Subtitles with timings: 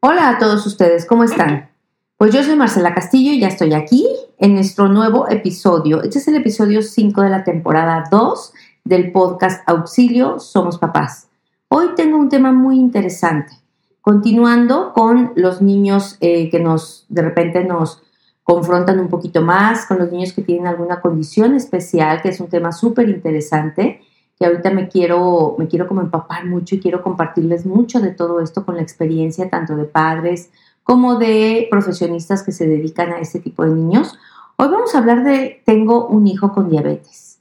[0.00, 1.70] Hola a todos ustedes, ¿cómo están?
[2.18, 4.06] Pues yo soy Marcela Castillo y ya estoy aquí
[4.38, 6.04] en nuestro nuevo episodio.
[6.04, 8.52] Este es el episodio 5 de la temporada 2
[8.84, 11.26] del podcast Auxilio Somos Papás.
[11.66, 13.54] Hoy tengo un tema muy interesante,
[14.00, 18.00] continuando con los niños eh, que nos de repente nos
[18.44, 22.46] confrontan un poquito más, con los niños que tienen alguna condición especial, que es un
[22.46, 24.00] tema súper interesante
[24.38, 28.40] que ahorita me quiero, me quiero como empapar mucho y quiero compartirles mucho de todo
[28.40, 30.50] esto con la experiencia tanto de padres
[30.84, 34.16] como de profesionistas que se dedican a este tipo de niños.
[34.56, 37.40] Hoy vamos a hablar de tengo un hijo con diabetes.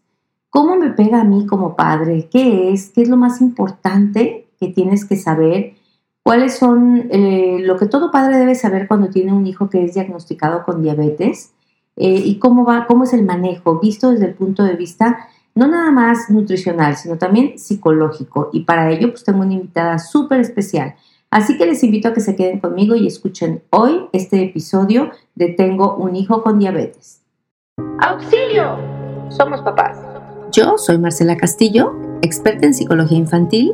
[0.49, 2.27] ¿Cómo me pega a mí como padre?
[2.31, 2.89] ¿Qué es?
[2.89, 5.75] ¿Qué es lo más importante que tienes que saber?
[6.23, 9.93] ¿Cuáles son eh, lo que todo padre debe saber cuando tiene un hijo que es
[9.93, 11.53] diagnosticado con diabetes?
[11.95, 15.67] Eh, ¿Y cómo va, cómo es el manejo visto desde el punto de vista no
[15.67, 18.49] nada más nutricional, sino también psicológico.
[18.53, 20.95] Y para ello, pues tengo una invitada súper especial.
[21.31, 25.49] Así que les invito a que se queden conmigo y escuchen hoy este episodio de
[25.49, 27.21] Tengo un hijo con diabetes.
[27.99, 28.77] ¡Auxilio!
[29.29, 29.97] Somos papás.
[30.51, 33.73] Yo soy Marcela Castillo, experta en psicología infantil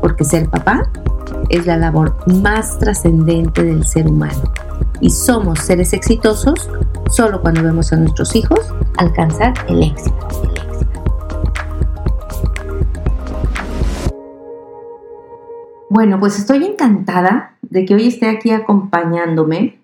[0.00, 0.90] Porque ser papá
[1.48, 4.52] es la labor más trascendente del ser humano.
[5.00, 6.70] Y somos seres exitosos
[7.10, 8.60] solo cuando vemos a nuestros hijos
[8.98, 10.16] alcanzar el éxito.
[15.88, 19.78] Bueno, pues estoy encantada de que hoy esté aquí acompañándome.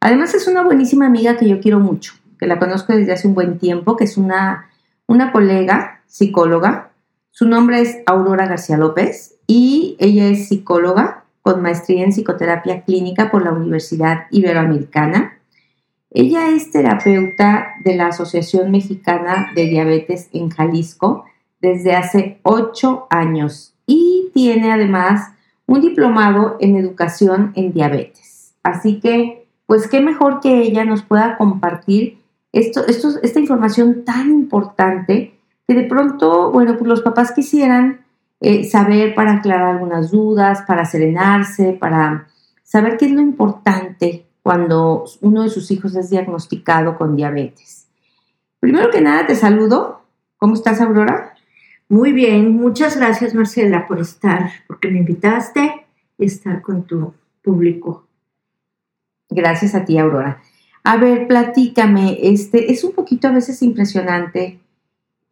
[0.00, 3.34] Además es una buenísima amiga que yo quiero mucho, que la conozco desde hace un
[3.34, 4.70] buen tiempo, que es una,
[5.06, 6.90] una colega psicóloga.
[7.30, 13.32] Su nombre es Aurora García López y ella es psicóloga con maestría en psicoterapia clínica
[13.32, 15.40] por la Universidad Iberoamericana.
[16.12, 21.24] Ella es terapeuta de la Asociación Mexicana de Diabetes en Jalisco
[21.60, 25.32] desde hace ocho años y tiene además
[25.66, 28.54] un diplomado en educación en diabetes.
[28.62, 32.20] Así que, pues qué mejor que ella nos pueda compartir
[32.52, 35.34] esto, esta información tan importante
[35.66, 37.99] que de pronto, bueno, pues los papás quisieran
[38.40, 42.26] eh, saber para aclarar algunas dudas, para serenarse, para
[42.62, 47.86] saber qué es lo importante cuando uno de sus hijos es diagnosticado con diabetes.
[48.58, 50.02] Primero que nada, te saludo.
[50.38, 51.34] ¿Cómo estás, Aurora?
[51.88, 55.86] Muy bien, muchas gracias, Marcela, por estar, porque me invitaste
[56.16, 58.06] y estar con tu público.
[59.28, 60.40] Gracias a ti, Aurora.
[60.82, 64.60] A ver, platícame, este, es un poquito a veces impresionante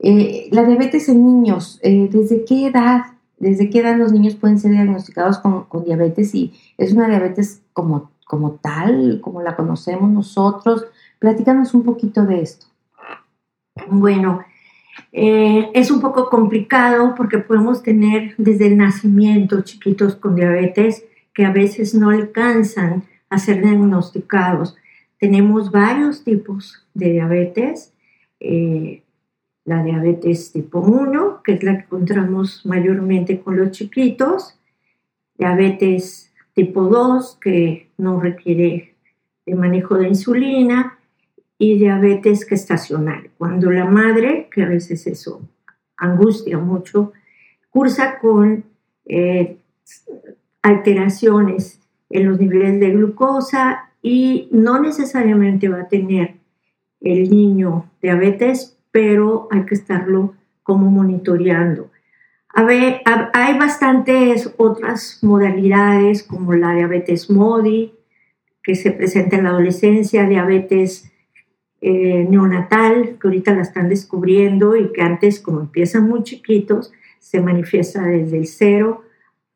[0.00, 3.02] eh, la diabetes en niños, eh, ¿desde qué edad?
[3.38, 6.34] ¿Desde qué edad los niños pueden ser diagnosticados con, diabetes?
[6.34, 10.86] Y es una diabetes como, como tal, como la conocemos nosotros.
[11.18, 12.66] Platícanos un poquito de esto.
[13.88, 14.40] Bueno,
[15.12, 21.44] eh, es un poco complicado porque podemos tener desde el nacimiento chiquitos con diabetes que
[21.44, 24.76] a veces no alcanzan a ser diagnosticados.
[25.18, 27.92] Tenemos varios tipos de diabetes
[29.68, 34.58] la diabetes tipo 1, que es la que encontramos mayormente con los chiquitos,
[35.36, 38.94] diabetes tipo 2, que no requiere
[39.44, 40.98] de manejo de insulina,
[41.58, 45.42] y diabetes gestacional, cuando la madre, que a veces eso
[45.98, 47.12] angustia mucho,
[47.68, 48.64] cursa con
[49.04, 49.58] eh,
[50.62, 56.36] alteraciones en los niveles de glucosa y no necesariamente va a tener
[57.00, 61.88] el niño diabetes, pero hay que estarlo como monitoreando.
[62.48, 63.00] A ver,
[63.32, 67.94] hay bastantes otras modalidades como la diabetes MODI,
[68.60, 71.12] que se presenta en la adolescencia, diabetes
[71.80, 77.40] eh, neonatal, que ahorita la están descubriendo y que antes, como empiezan muy chiquitos, se
[77.40, 79.04] manifiesta desde el cero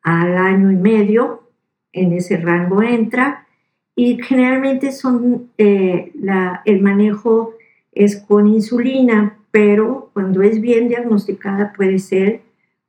[0.03, 1.49] al año y medio,
[1.91, 3.45] en ese rango entra,
[3.93, 7.55] y generalmente son eh, la, el manejo
[7.95, 12.41] es con insulina, pero cuando es bien diagnosticada puede ser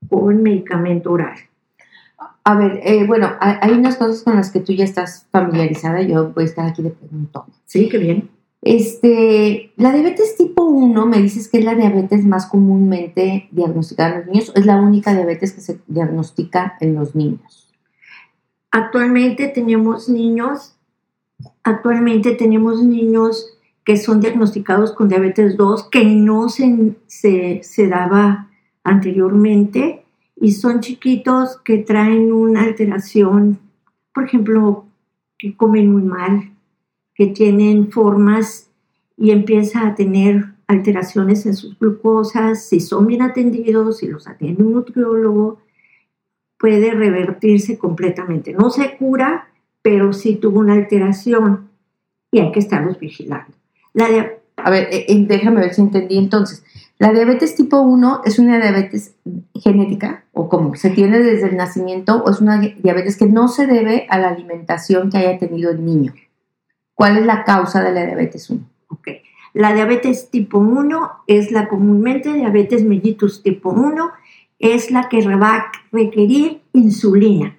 [0.09, 1.37] con medicamento oral.
[2.43, 6.31] A ver, eh, bueno, hay unas cosas con las que tú ya estás familiarizada, yo
[6.31, 7.43] voy a estar aquí de preguntón.
[7.67, 8.31] Sí, qué bien.
[8.63, 14.19] Este, la diabetes tipo 1, me dices que es la diabetes más comúnmente diagnosticada en
[14.21, 17.69] los niños, es la única diabetes que se diagnostica en los niños.
[18.71, 20.75] Actualmente tenemos niños
[21.63, 23.54] actualmente tenemos niños
[23.85, 28.49] que son diagnosticados con diabetes 2 que no se, se, se daba
[28.83, 30.05] anteriormente
[30.37, 33.59] y son chiquitos que traen una alteración,
[34.13, 34.87] por ejemplo,
[35.39, 36.51] que comen muy mal,
[37.15, 38.71] que tienen formas
[39.17, 44.65] y empieza a tener alteraciones en sus glucosas, si son bien atendidos, si los atiende
[44.65, 45.61] un nutriólogo,
[46.59, 48.55] puede revertirse completamente.
[48.55, 49.49] No se cura,
[49.83, 51.69] pero sí tuvo una alteración
[52.33, 53.55] y hay que estarlos vigilando.
[53.95, 54.09] La
[54.57, 56.63] a ver, eh, eh, déjame ver si entendí entonces.
[56.99, 59.15] ¿La diabetes tipo 1 es una diabetes
[59.55, 60.75] genética o cómo?
[60.77, 64.29] ¿Se tiene desde el nacimiento o es una diabetes que no se debe a la
[64.29, 66.15] alimentación que haya tenido el niño?
[66.95, 68.61] ¿Cuál es la causa de la diabetes 1?
[68.89, 69.09] Ok.
[69.55, 74.11] La diabetes tipo 1 es la comúnmente diabetes mellitus tipo 1,
[74.59, 77.57] es la que va a requerir insulina.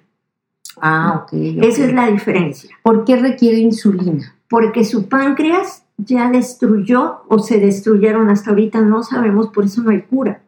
[0.80, 1.32] Ah, ok.
[1.62, 2.76] Esa es la diferencia.
[2.82, 4.34] ¿Por qué requiere insulina?
[4.48, 9.90] Porque su páncreas ya destruyó o se destruyeron hasta ahorita, no sabemos, por eso no
[9.90, 10.42] hay cura.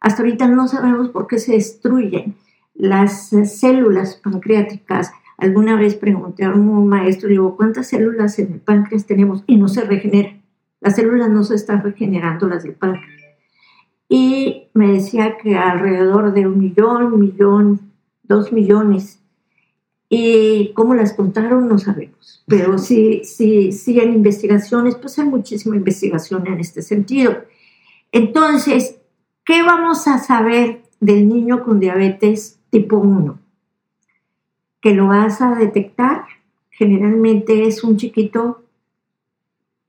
[0.00, 2.36] Hasta ahorita no sabemos por qué se destruyen
[2.74, 5.12] las células pancreáticas.
[5.38, 9.42] Alguna vez pregunté a un maestro, digo, ¿cuántas células en el páncreas tenemos?
[9.46, 10.36] Y no se regenera.
[10.80, 13.22] Las células no se están regenerando, las del páncreas.
[14.08, 17.80] Y me decía que alrededor de un millón, un millón,
[18.22, 19.23] dos millones
[20.16, 25.74] y cómo las contaron no sabemos, pero sí, sí, sí en investigaciones, pues hay muchísima
[25.74, 27.38] investigación en este sentido.
[28.12, 29.00] Entonces,
[29.44, 33.40] ¿qué vamos a saber del niño con diabetes tipo 1?
[34.80, 36.26] Que lo vas a detectar,
[36.70, 38.62] generalmente es un chiquito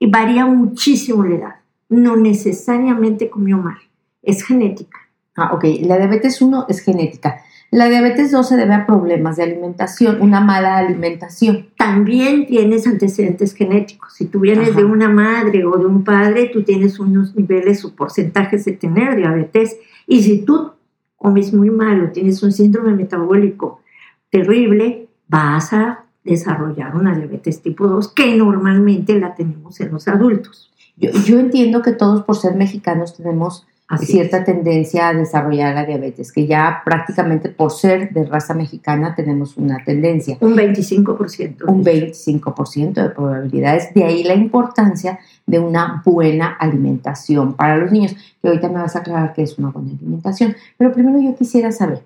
[0.00, 1.54] y varía muchísimo la edad,
[1.88, 3.78] no necesariamente comió mal,
[4.22, 4.98] es genética.
[5.36, 7.42] Ah, ok, la diabetes 1 es genética.
[7.76, 11.66] La diabetes 2 se debe a problemas de alimentación, una mala alimentación.
[11.76, 14.14] También tienes antecedentes genéticos.
[14.14, 17.94] Si tú vienes de una madre o de un padre, tú tienes unos niveles o
[17.94, 19.76] porcentajes de tener diabetes.
[20.06, 20.72] Y si tú
[21.16, 23.82] comes muy mal o tienes un síndrome metabólico
[24.30, 30.72] terrible, vas a desarrollar una diabetes tipo 2 que normalmente la tenemos en los adultos.
[30.96, 33.66] Yo, yo entiendo que todos por ser mexicanos tenemos
[33.98, 39.56] cierta tendencia a desarrollar la diabetes, que ya prácticamente por ser de raza mexicana tenemos
[39.56, 40.36] una tendencia.
[40.40, 41.64] Un 25%.
[41.68, 43.94] Un 25% de probabilidades.
[43.94, 48.96] De ahí la importancia de una buena alimentación para los niños, que ahorita me vas
[48.96, 50.56] a aclarar que es una buena alimentación.
[50.76, 52.02] Pero primero yo quisiera saber,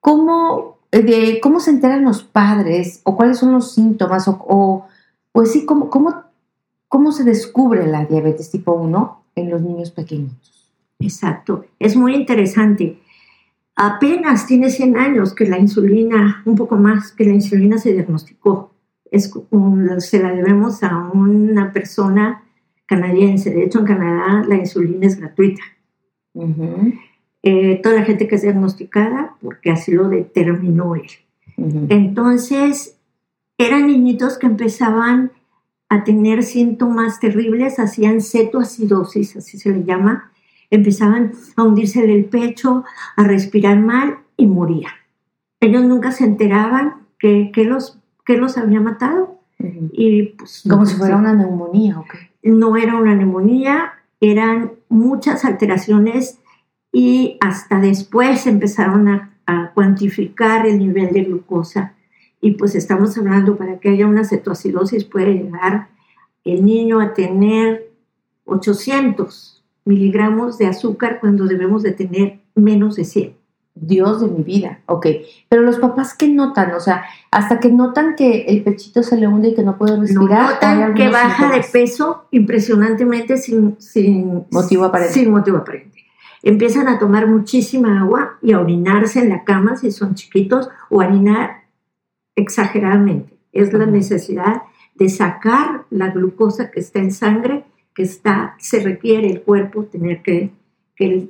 [0.00, 4.86] ¿cómo, de, cómo se enteran los padres o cuáles son los síntomas o, o
[5.30, 6.24] pues sí, cómo, cómo,
[6.88, 10.59] cómo se descubre la diabetes tipo 1 en los niños pequeños?
[11.00, 12.98] Exacto, es muy interesante.
[13.74, 18.74] Apenas tiene 100 años que la insulina, un poco más, que la insulina se diagnosticó.
[19.10, 19.32] Es
[19.98, 22.44] se la debemos a una persona
[22.86, 23.50] canadiense.
[23.50, 25.62] De hecho, en Canadá la insulina es gratuita.
[27.42, 31.08] Eh, toda la gente que es diagnosticada, porque así lo determinó él.
[31.88, 32.98] Entonces,
[33.56, 35.32] eran niñitos que empezaban
[35.88, 40.29] a tener síntomas terribles, hacían cetoacidosis, así se le llama,
[40.70, 42.84] empezaban a hundirse el pecho,
[43.16, 44.92] a respirar mal y morían.
[45.60, 49.40] Ellos nunca se enteraban que, los, que los había matado.
[49.58, 52.04] y pues, Como si fuera una neumonía, ¿o
[52.42, 56.38] No era una neumonía, eran muchas alteraciones
[56.92, 61.94] y hasta después empezaron a, a, cuantificar el nivel de glucosa.
[62.40, 65.88] Y pues estamos hablando, para que haya una cetoacidosis puede llegar
[66.44, 67.90] el niño a tener
[68.46, 69.59] 800
[69.90, 73.34] miligramos de azúcar cuando debemos de tener menos de 100.
[73.74, 75.06] Dios de mi vida, ok.
[75.48, 79.26] Pero los papás que notan, o sea, hasta que notan que el pechito se le
[79.26, 80.52] hunde y que no puede respirar.
[80.52, 85.14] notan que baja de peso impresionantemente sin, sin, motivo aparente.
[85.14, 86.04] Sin motivo aparente.
[86.42, 91.00] Empiezan a tomar muchísima agua y a orinarse en la cama si son chiquitos o
[91.00, 91.64] a orinar
[92.36, 93.38] exageradamente.
[93.52, 94.62] Es la necesidad
[94.94, 97.64] de sacar la glucosa que está en sangre
[98.00, 100.50] que está, se requiere el cuerpo tener que,
[100.96, 101.28] que,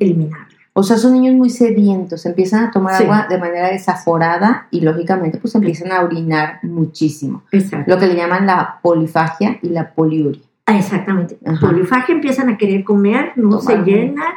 [0.00, 0.48] eliminar.
[0.72, 5.38] O sea, son niños muy sedientos, empiezan a tomar agua de manera desaforada y lógicamente
[5.38, 7.44] pues empiezan a orinar muchísimo.
[7.52, 7.88] Exacto.
[7.88, 10.42] Lo que le llaman la polifagia y la poliuria.
[10.66, 11.38] Ah, exactamente.
[11.60, 14.34] Polifagia empiezan a querer comer, no se llenan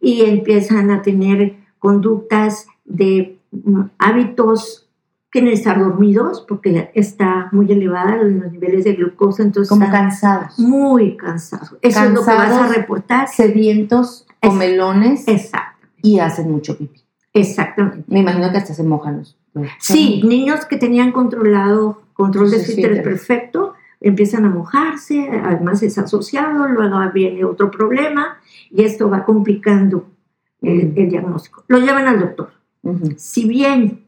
[0.00, 4.87] y empiezan a tener conductas de mm, hábitos
[5.30, 11.16] quieren estar dormidos porque está muy elevada los niveles de glucosa, entonces como cansados, muy
[11.16, 11.76] cansados.
[11.82, 13.28] Eso es lo que vas a reportar.
[13.28, 17.02] Sedientos, comelones, exacto, y hacen mucho pipí.
[17.34, 18.04] Exactamente.
[18.08, 19.36] Me imagino que hasta se mojan los.
[19.78, 26.68] Sí, niños que tenían controlado control de esfínteres perfecto, empiezan a mojarse, además es asociado,
[26.68, 28.38] luego viene otro problema
[28.70, 30.08] y esto va complicando
[30.62, 31.00] el, Ujú.
[31.00, 31.64] el diagnóstico.
[31.68, 32.50] Lo llevan al doctor.
[32.82, 33.14] Ujú.
[33.16, 34.04] Si bien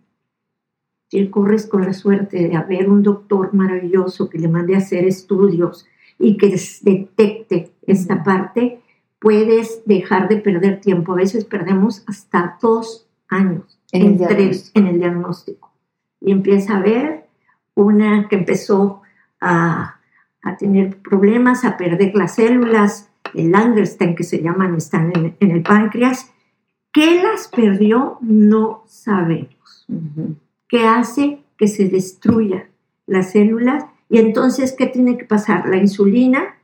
[1.11, 5.05] si corres con la suerte de haber un doctor maravilloso que le mande a hacer
[5.05, 5.87] estudios
[6.19, 8.81] y que detecte esta parte,
[9.19, 11.13] puedes dejar de perder tiempo.
[11.13, 14.79] A veces perdemos hasta dos años En el entre- diagnóstico.
[14.81, 15.73] en el diagnóstico.
[16.21, 17.27] Y empieza a ver
[17.75, 19.03] una que empezó
[19.41, 19.97] a,
[20.43, 25.51] a tener problemas, a perder las células, el Langerstein que se llaman, están en, en
[25.51, 26.31] el páncreas.
[26.93, 28.19] ¿Qué las perdió?
[28.21, 29.87] No sabemos.
[29.89, 30.37] Ujú.
[30.71, 32.69] ¿Qué hace que se destruya
[33.07, 33.85] las células?
[34.09, 35.69] Y entonces, ¿qué tiene que pasar?
[35.69, 36.57] La insulina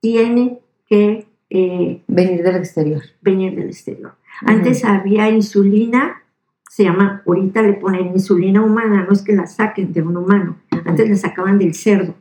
[0.00, 3.02] tiene que eh, Venir del exterior.
[3.20, 4.14] venir del exterior.
[4.42, 6.22] Antes había insulina,
[6.68, 10.56] se llama, ahorita le ponen insulina humana, no es que la saquen de un humano,
[10.84, 12.14] antes la sacaban del cerdo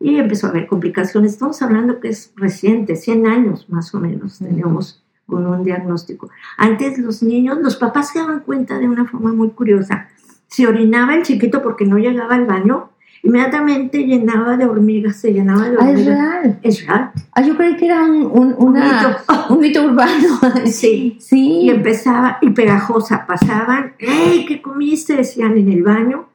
[0.00, 1.32] y empezó a haber complicaciones.
[1.32, 6.28] Estamos hablando que es reciente, 100 años más o menos tenemos con un diagnóstico.
[6.58, 10.08] Antes los niños, los papás se daban cuenta de una forma muy curiosa.
[10.54, 12.90] Si orinaba el chiquito porque no llegaba al baño,
[13.24, 16.06] inmediatamente llenaba de hormigas, se llenaba de Ah, es hormigas.
[16.18, 16.58] real.
[16.62, 17.10] es real.
[17.32, 19.52] Ah, yo creí que era un, un- una- mito.
[19.54, 20.28] un mito urbano.
[20.66, 21.16] Sí.
[21.18, 21.60] Sí.
[21.62, 25.16] Y empezaba, y pegajosa, pasaban, ¡Ey, qué comiste!
[25.16, 26.26] Decían en el baño,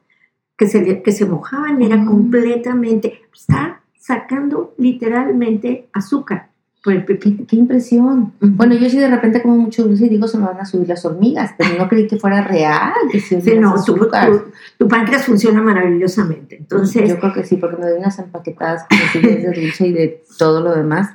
[0.58, 2.06] que se, que se mojaban y era Mm.
[2.06, 6.49] completamente, está sacando literalmente azúcar
[6.84, 7.18] pipí.
[7.20, 8.34] Qué, qué impresión.
[8.40, 10.88] Bueno, yo sí de repente como mucho dulce y digo se me van a subir
[10.88, 12.94] las hormigas, pero no creí que fuera real.
[13.12, 14.10] Que sí no, tu, tu-
[14.78, 16.58] tu páncreas funciona maravillosamente.
[16.58, 19.94] Entonces, Yo creo que sí, porque me doy unas empaquetadas con filetes de dulce y
[19.94, 21.10] de todo lo demás.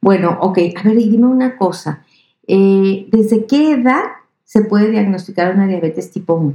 [0.00, 2.04] Bueno, ok, a ver, y dime una cosa.
[2.46, 4.02] Eh, ¿Desde qué edad
[4.44, 6.54] se puede diagnosticar una diabetes tipo 1?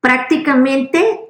[0.00, 1.20] prácticamente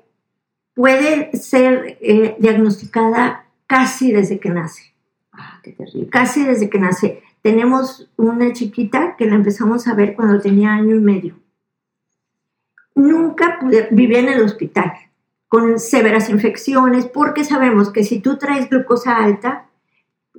[0.75, 4.95] puede ser eh, diagnosticada casi desde que nace.
[5.39, 6.09] Ah, qué terrible.
[6.11, 7.23] casi desde que nace.
[7.43, 11.35] Tenemos una chiquita que la empezamos a ver cuando tenía año y medio.
[12.95, 14.93] Nunca pude- vivía en el hospital
[15.47, 19.67] con severas infecciones porque sabemos que si tú traes glucosa alta,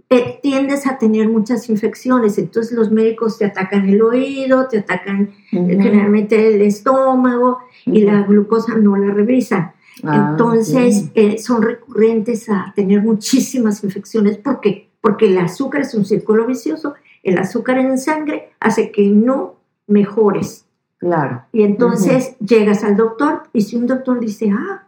[0.09, 2.37] eh, tiendes a tener muchas infecciones.
[2.37, 5.67] Entonces los médicos te atacan el oído, te atacan eh, Ujú.
[5.69, 8.11] generalmente el estómago y Ujú.
[8.11, 9.71] la glucosa no la revisan.
[10.03, 14.37] Ah, Entonces, eh, son recurrentes a tener muchísimas infecciones.
[14.37, 14.88] ¿Por qué?
[15.01, 16.95] Porque el azúcar es un círculo vicioso.
[17.23, 19.55] El azúcar en sangre hace que no
[19.87, 20.65] mejores.
[20.97, 21.43] Claro.
[21.51, 24.87] Y entonces llegas al doctor y si un doctor dice, ah,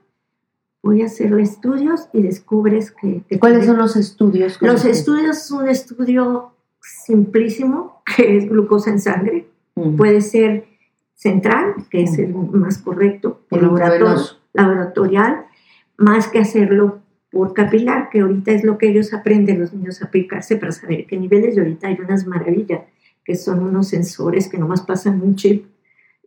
[0.83, 3.23] voy a hacerle estudios y descubres que...
[3.29, 4.57] que ¿Cuáles son los estudios?
[4.61, 4.91] Los hacen?
[4.91, 6.51] estudios es un estudio
[6.81, 9.47] simplísimo, que es glucosa en sangre.
[9.97, 10.65] Puede ser
[11.15, 13.61] central, que es el más correcto, El
[14.53, 15.45] laboratorial,
[15.97, 17.00] más que hacerlo
[17.31, 21.05] por capilar, que ahorita es lo que ellos aprenden los niños a aplicarse para saber
[21.07, 21.55] qué niveles.
[21.55, 22.81] Y ahorita hay unas maravillas,
[23.23, 25.65] que son unos sensores que nomás pasan un chip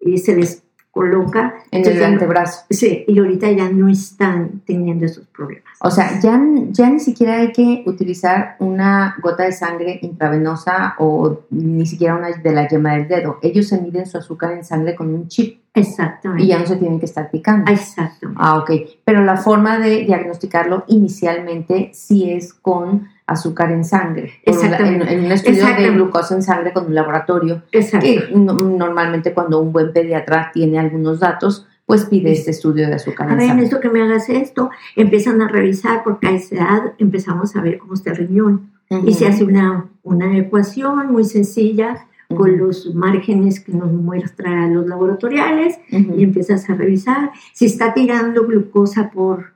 [0.00, 1.54] y se les coloca.
[1.70, 2.64] En el antebrazo.
[2.70, 5.74] Sí, y ahorita ya no están teniendo esos problemas.
[5.80, 11.40] O sea, ya, ya ni siquiera hay que utilizar una gota de sangre intravenosa o
[11.50, 13.38] ni siquiera una de la yema del dedo.
[13.42, 16.44] Ellos se miden su azúcar en sangre con un chip Exactamente.
[16.44, 17.70] y ya no se tienen que estar picando.
[17.70, 18.40] Exactamente.
[18.42, 18.70] Ah, ok.
[19.04, 24.34] Pero la forma de diagnosticarlo inicialmente sí es con azúcar en sangre.
[24.46, 25.12] Un En, Exactamente.
[25.14, 27.62] en un estudio de glucosa en sangre con un laboratorio.
[27.72, 28.06] Exacto.
[28.06, 32.94] Que no- normalmente cuando un buen pediatra tiene algunos datos, pues pide este estudio de
[32.94, 33.62] azúcar A en ver, sangre.
[33.64, 34.70] necesito que me hagas esto.
[34.96, 38.70] Empiezan a revisar porque a esa edad empezamos a ver cómo está el riñón.
[39.04, 42.64] Y se hace una, una ecuación muy sencilla con Ujú.
[42.64, 47.30] los márgenes que nos muestran los laboratoriales y empiezas a revisar.
[47.52, 49.54] Si está tirando glucosa por,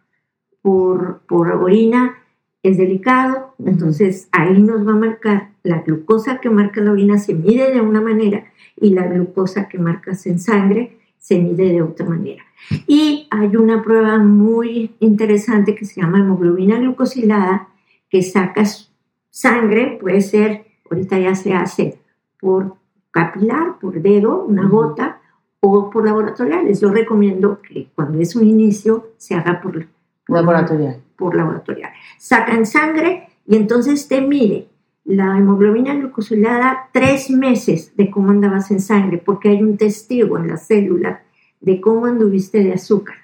[0.62, 2.16] por, por orina,
[2.62, 3.54] es delicado.
[3.58, 3.70] Ujú.
[3.70, 7.80] Entonces ahí nos va a marcar la glucosa que marca la orina se mide de
[7.80, 8.44] una manera
[8.80, 12.42] y la glucosa que marcas en sangre se mide de otra manera.
[12.86, 17.68] Y hay una prueba muy interesante que se llama hemoglobina glucosilada
[18.08, 18.92] que sacas
[19.30, 21.98] sangre, puede ser, ahorita ya se hace
[22.40, 22.76] por
[23.10, 25.20] capilar, por dedo, una gota,
[25.60, 26.80] o por laboratoriales.
[26.80, 29.86] Yo recomiendo que cuando es un inicio se haga por,
[30.26, 31.00] por Laboratorial.
[31.16, 31.90] por laboratorial.
[32.18, 34.68] Sacan sangre y entonces te mide
[35.04, 40.48] la hemoglobina glucosilada tres meses de cómo andabas en sangre, porque hay un testigo en
[40.48, 41.22] la célula
[41.60, 43.16] de cómo anduviste de azúcar.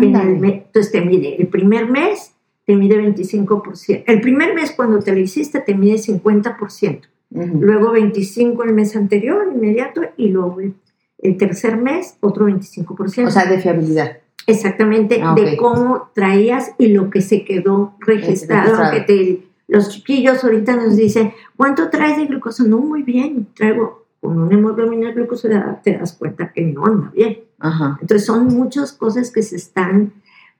[0.00, 2.34] En el entonces te mide el primer mes,
[2.64, 4.04] te mide 25%.
[4.06, 7.02] El primer mes cuando te lo hiciste te mide 50%.
[7.34, 13.26] Luego 25 el mes anterior, inmediato, y luego el, tercer mes otro 25%.
[13.26, 14.18] O sea, de fiabilidad.
[14.46, 18.90] Exactamente, Ah, de cómo traías y lo que se quedó registrado.
[18.92, 22.62] Que te- los chiquillos ahorita nos dicen, ¿cuánto traes de glucosa?
[22.64, 27.40] No, muy bien, traigo con una hemoglobina glucosilada, te das cuenta que no anda bien.
[27.58, 27.98] Ajá.
[28.00, 30.12] Entonces son muchas cosas que se están,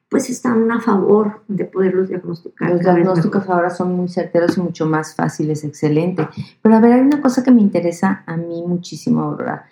[0.08, 2.70] pues están a favor de poderlos diagnosticar.
[2.70, 6.28] Los diagnósticos ahora son muy certeros y mucho más fáciles, excelente.
[6.62, 9.66] Pero a ver, hay una cosa que me interesa a mí muchísimo, Aurora.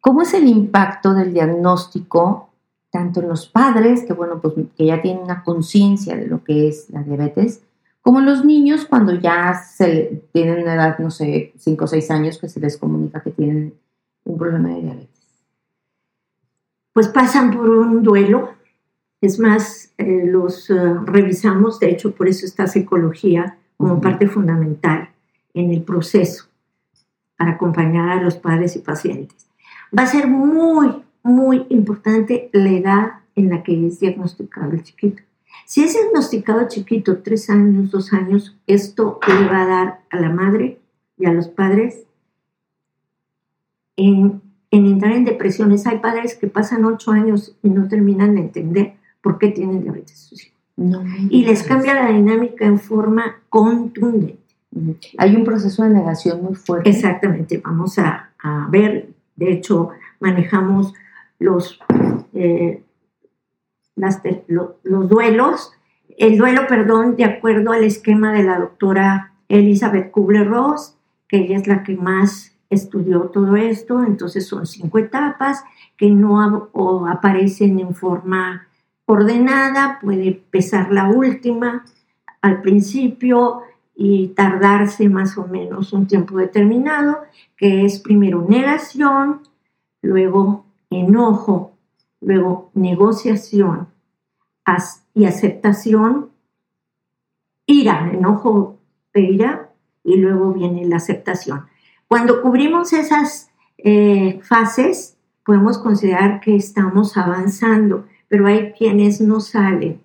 [0.00, 2.50] ¿Cómo es el impacto del diagnóstico
[2.90, 6.68] tanto en los padres, que bueno, pues que ya tienen una conciencia de lo que
[6.68, 7.62] es la diabetes,
[8.02, 12.10] como en los niños cuando ya se tienen una edad, no sé, 5 o 6
[12.10, 13.74] años, que se les comunica que tienen
[14.24, 15.20] un problema de diabetes?
[16.92, 18.50] Pues pasan por un duelo.
[19.20, 25.10] Es más, eh, los eh, revisamos, de hecho, por eso está psicología como parte fundamental
[25.52, 26.46] en el proceso
[27.36, 29.46] para acompañar a los padres y pacientes.
[29.96, 35.22] Va a ser muy, muy importante la edad en la que es diagnosticado el chiquito.
[35.66, 40.30] Si es diagnosticado chiquito, tres años, dos años, esto le va a dar a la
[40.30, 40.80] madre
[41.18, 42.04] y a los padres
[43.96, 45.86] en, en entrar en depresiones.
[45.86, 50.18] Hay padres que pasan ocho años y no terminan de entender por qué tienen diabetes
[50.18, 50.56] sus hijos.
[50.76, 54.38] No Y les cambia la dinámica en forma contundente.
[55.18, 56.88] Hay un proceso de negación muy fuerte.
[56.88, 60.94] Exactamente, vamos a, a ver, de hecho, manejamos
[61.38, 61.78] los,
[62.32, 62.82] eh,
[63.96, 65.72] las lo- los duelos,
[66.16, 70.96] el duelo, perdón, de acuerdo al esquema de la doctora Elizabeth Kubler-Ross,
[71.28, 75.64] que ella es la que más estudió todo esto, entonces son cinco etapas
[75.96, 78.68] que no o aparecen en forma
[79.10, 81.84] ordenada, puede pesar la última
[82.40, 83.62] al principio
[83.96, 87.18] y tardarse más o menos un tiempo determinado,
[87.56, 89.42] que es primero negación,
[90.00, 91.72] luego enojo,
[92.20, 93.88] luego negociación
[95.12, 96.30] y aceptación,
[97.66, 98.78] ira, enojo
[99.12, 99.70] e ira,
[100.04, 101.66] y luego viene la aceptación.
[102.06, 110.00] Cuando cubrimos esas eh, fases, podemos considerar que estamos avanzando, pero hay quienes no salen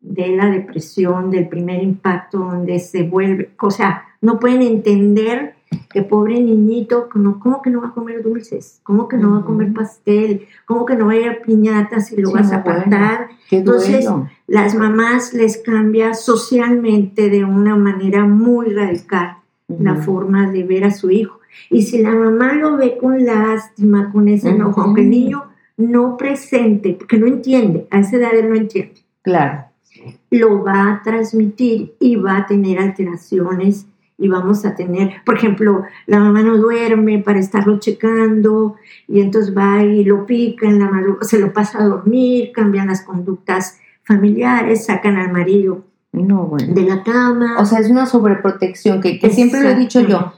[0.00, 5.54] de la depresión, del primer impacto, donde se vuelve, o sea, no pueden entender
[5.90, 8.80] que pobre niñito, ¿cómo, cómo que no va a comer dulces?
[8.84, 10.46] ¿Cómo que no va a comer pastel?
[10.66, 13.28] ¿Cómo que no va a ir a piñatas y lo Sí, vas a apartar?
[13.50, 14.08] Entonces.
[14.46, 20.90] Las mamás les cambia socialmente de una manera muy radical la forma de ver a
[20.92, 21.40] su hijo.
[21.70, 24.80] Y si la mamá lo ve con lástima, con ese enojo, Ujú.
[24.82, 25.47] aunque el niño
[25.78, 29.64] no presente, porque no entiende, a esa edad él no entiende, Claro.
[30.30, 33.86] lo va a transmitir y va a tener alteraciones
[34.20, 38.74] y vamos a tener, por ejemplo, la mamá no duerme para estarlo checando
[39.06, 42.88] y entonces va y lo pica en la madrugada, se lo pasa a dormir, cambian
[42.88, 46.74] las conductas familiares, sacan al marido No, bueno.
[46.74, 47.56] de la cama.
[47.60, 50.32] O sea, es una sobreprotección que, que siempre lo he dicho yo.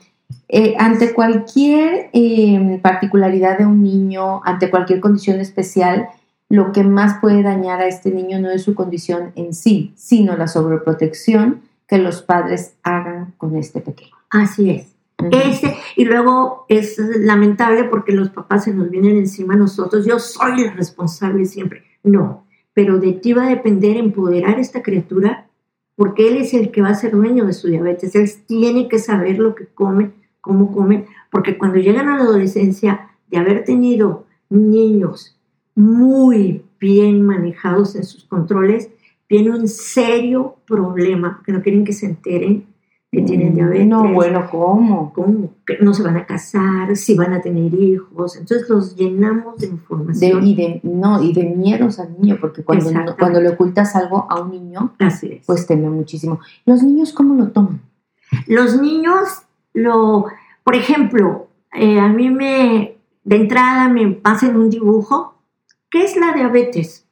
[0.52, 6.08] Eh, ante cualquier eh, particularidad de un niño, ante cualquier condición especial,
[6.48, 10.36] lo que más puede dañar a este niño no es su condición en sí, sino
[10.36, 14.16] la sobreprotección que los padres hagan con este pequeño.
[14.28, 14.88] Así es.
[15.20, 15.30] Ujú.
[15.32, 20.04] Ese, y luego es lamentable porque los papás se nos vienen encima a nosotros.
[20.04, 21.84] Yo soy el responsable siempre.
[22.02, 25.46] No, pero de ti va a depender empoderar a esta criatura
[25.94, 28.16] porque él es el que va a ser dueño de su diabetes.
[28.16, 30.10] Él tiene que saber lo que come,
[30.40, 35.36] cómo come, porque cuando llegan a la adolescencia, de haber tenido niños
[35.74, 38.90] muy bien manejados en sus controles,
[39.28, 42.66] viene un serio problema, que no quieren que se enteren
[43.12, 43.86] que tienen diabetes.
[43.86, 45.12] Mm, No, bueno, ¿cómo?
[45.12, 48.36] cómo, que no se van a casar, si van a tener hijos.
[48.36, 50.46] Entonces los llenamos de De, información.
[50.46, 54.40] y de, no, y de miedos al niño, porque cuando, cuando le ocultas algo a
[54.40, 55.44] un niño, Así es.
[55.46, 56.38] pues teme muchísimo.
[56.66, 57.80] ¿Los niños cómo lo toman?
[58.46, 60.26] los niños, lo,
[60.64, 65.34] por ejemplo, eh, a mí me, de entrada me pasan un dibujo.
[65.90, 67.06] ¿Qué es la diabetes?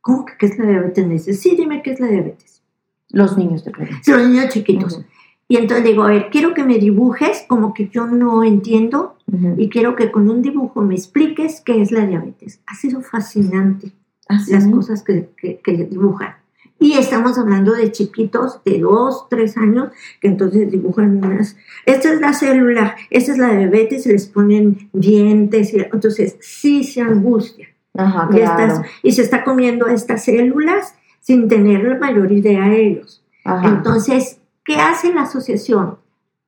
[0.00, 1.06] ¿Cómo que qué es la diabetes?
[1.06, 2.62] Me dice, sí, dime qué es la diabetes.
[3.10, 4.02] Los niños preguntan.
[4.02, 5.00] Sí, los niños chiquitos.
[5.48, 9.16] Y entonces digo, a ver, quiero que me dibujes como que yo no entiendo
[9.56, 12.60] y quiero que con un dibujo me expliques qué es la diabetes.
[12.66, 13.92] Ha sido fascinante.
[14.28, 14.52] ¿Ah, sí?
[14.52, 16.36] las cosas que, que, que dibujan.
[16.82, 19.90] Y estamos hablando de chiquitos de dos, tres años,
[20.20, 24.88] que entonces dibujan unas, esta es la célula, esta es la diabetes, y les ponen
[24.94, 27.68] dientes, y entonces sí se angustia.
[27.94, 28.62] Ajá, Y, claro.
[28.72, 33.22] estas- y se está comiendo estas células sin tener la mayor idea ellos.
[33.44, 33.68] Ajá.
[33.68, 35.98] Entonces, ¿qué hace la asociación?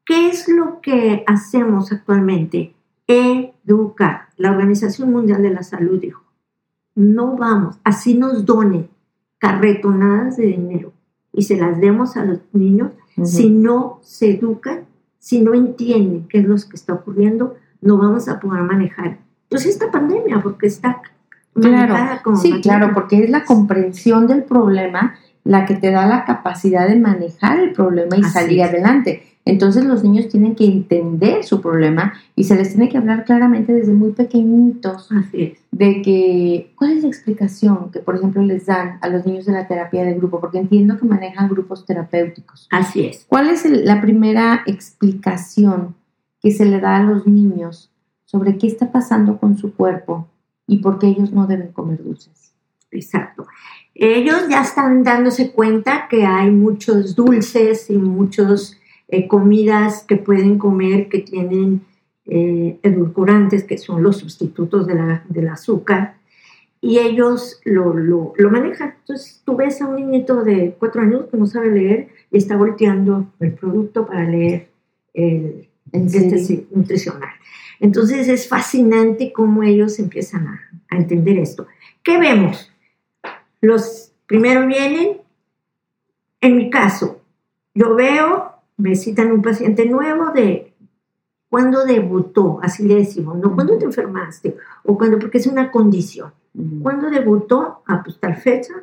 [0.07, 2.75] ¿Qué es lo que hacemos actualmente?
[3.07, 4.29] Educar.
[4.39, 6.23] La Organización Mundial de la Salud dijo,
[6.95, 8.89] no vamos, así nos donen
[9.43, 10.93] carretonadas de dinero
[11.33, 12.93] y se las demos a los niños,
[13.25, 14.85] si no se educan,
[15.19, 19.19] si no entienden qué es lo que está ocurriendo, no vamos a poder manejar.
[19.49, 21.03] Pues esta pandemia, porque está
[21.55, 21.97] Claro,
[22.37, 26.99] sí, claro, porque es la comprensión del problema la que te da la capacidad de
[26.99, 29.32] manejar el problema y salir adelante.
[29.45, 33.73] Entonces los niños tienen que entender su problema y se les tiene que hablar claramente
[33.73, 35.09] desde muy pequeñitos
[35.73, 39.53] de que cuál es la explicación que por ejemplo les dan a los niños de
[39.53, 42.69] la terapia de grupo, porque entiendo que manejan grupos terapéuticos.
[42.71, 43.25] Así es.
[43.29, 45.97] ¿Cuál es la primera explicación
[46.41, 47.91] que se le da a los niños
[48.25, 50.29] sobre qué está pasando con su cuerpo
[50.69, 52.55] y por qué ellos no deben comer dulces?
[52.93, 53.47] Exacto.
[53.95, 58.77] Ellos ya están dándose cuenta que hay muchos dulces y muchos
[59.13, 61.83] eh, comidas que pueden comer que tienen
[62.25, 66.15] eh, edulcorantes, que son los sustitutos de la, del azúcar,
[66.81, 68.95] y ellos lo, lo, lo, manejan.
[69.01, 72.57] Entonces tú ves a un niñito de cuatro años que no sabe leer y está
[72.57, 74.71] volteando el producto para leer
[75.13, 77.35] el, este, nutricional.
[77.81, 81.67] Entonces es fascinante cómo ellos empiezan a, a entender esto.
[82.03, 82.73] ¿Qué vemos?
[83.61, 85.19] Los primero vienen,
[86.41, 87.21] en mi caso,
[87.75, 88.52] yo veo
[88.83, 90.75] me citan un paciente nuevo de
[91.49, 96.33] cuándo debutó, así le decimos, no cuándo te enfermaste, o cuando, porque es una condición.
[96.83, 97.83] ¿Cuándo debutó?
[97.87, 98.75] A pues tal fecha,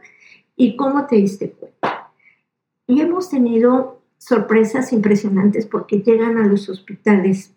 [0.55, 2.11] y cómo te diste cuenta.
[2.87, 7.53] Y hemos tenido sorpresas impresionantes porque llegan a los hospitales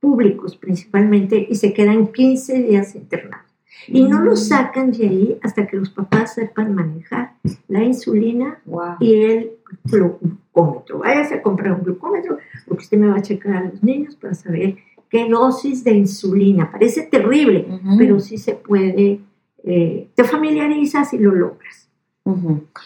[0.00, 3.46] públicos principalmente y se quedan 15 días internados.
[3.86, 7.34] Y no lo sacan de ahí hasta que los papás sepan manejar
[7.68, 8.60] la insulina
[9.00, 10.98] y el glucómetro.
[10.98, 14.34] Váyase a comprar un glucómetro porque usted me va a checar a los niños para
[14.34, 14.76] saber
[15.08, 16.70] qué dosis de insulina.
[16.70, 19.20] Parece terrible, pero sí se puede.
[19.64, 21.88] Eh, te familiarizas y lo logras.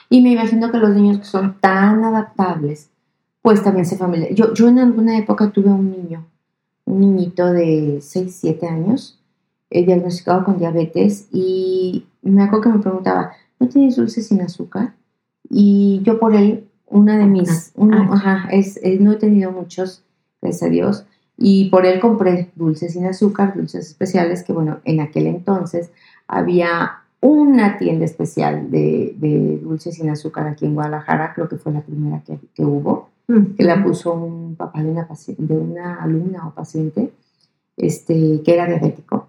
[0.08, 2.90] Y me imagino que los niños que son tan adaptables,
[3.42, 4.36] pues también se familiarizan.
[4.36, 6.24] Yo, yo en alguna época tuve un niño,
[6.84, 9.20] un niñito de 6, 7 años,
[9.70, 14.94] eh, diagnosticado con diabetes y me acuerdo que me preguntaba, ¿no tienes dulce sin azúcar?
[15.48, 17.72] Y yo por él una de mis,
[18.10, 20.04] ajá, es, no he tenido muchos,
[20.40, 25.00] gracias a Dios, y por él compré dulces sin azúcar, dulces especiales, que bueno, en
[25.00, 25.90] aquel entonces
[26.28, 31.72] había una tienda especial de, de dulces sin azúcar aquí en Guadalajara, creo que fue
[31.72, 33.08] la primera que, que hubo,
[33.56, 37.10] que la puso un papá de una, de una alumna o paciente,
[37.76, 39.28] este, que era diabético,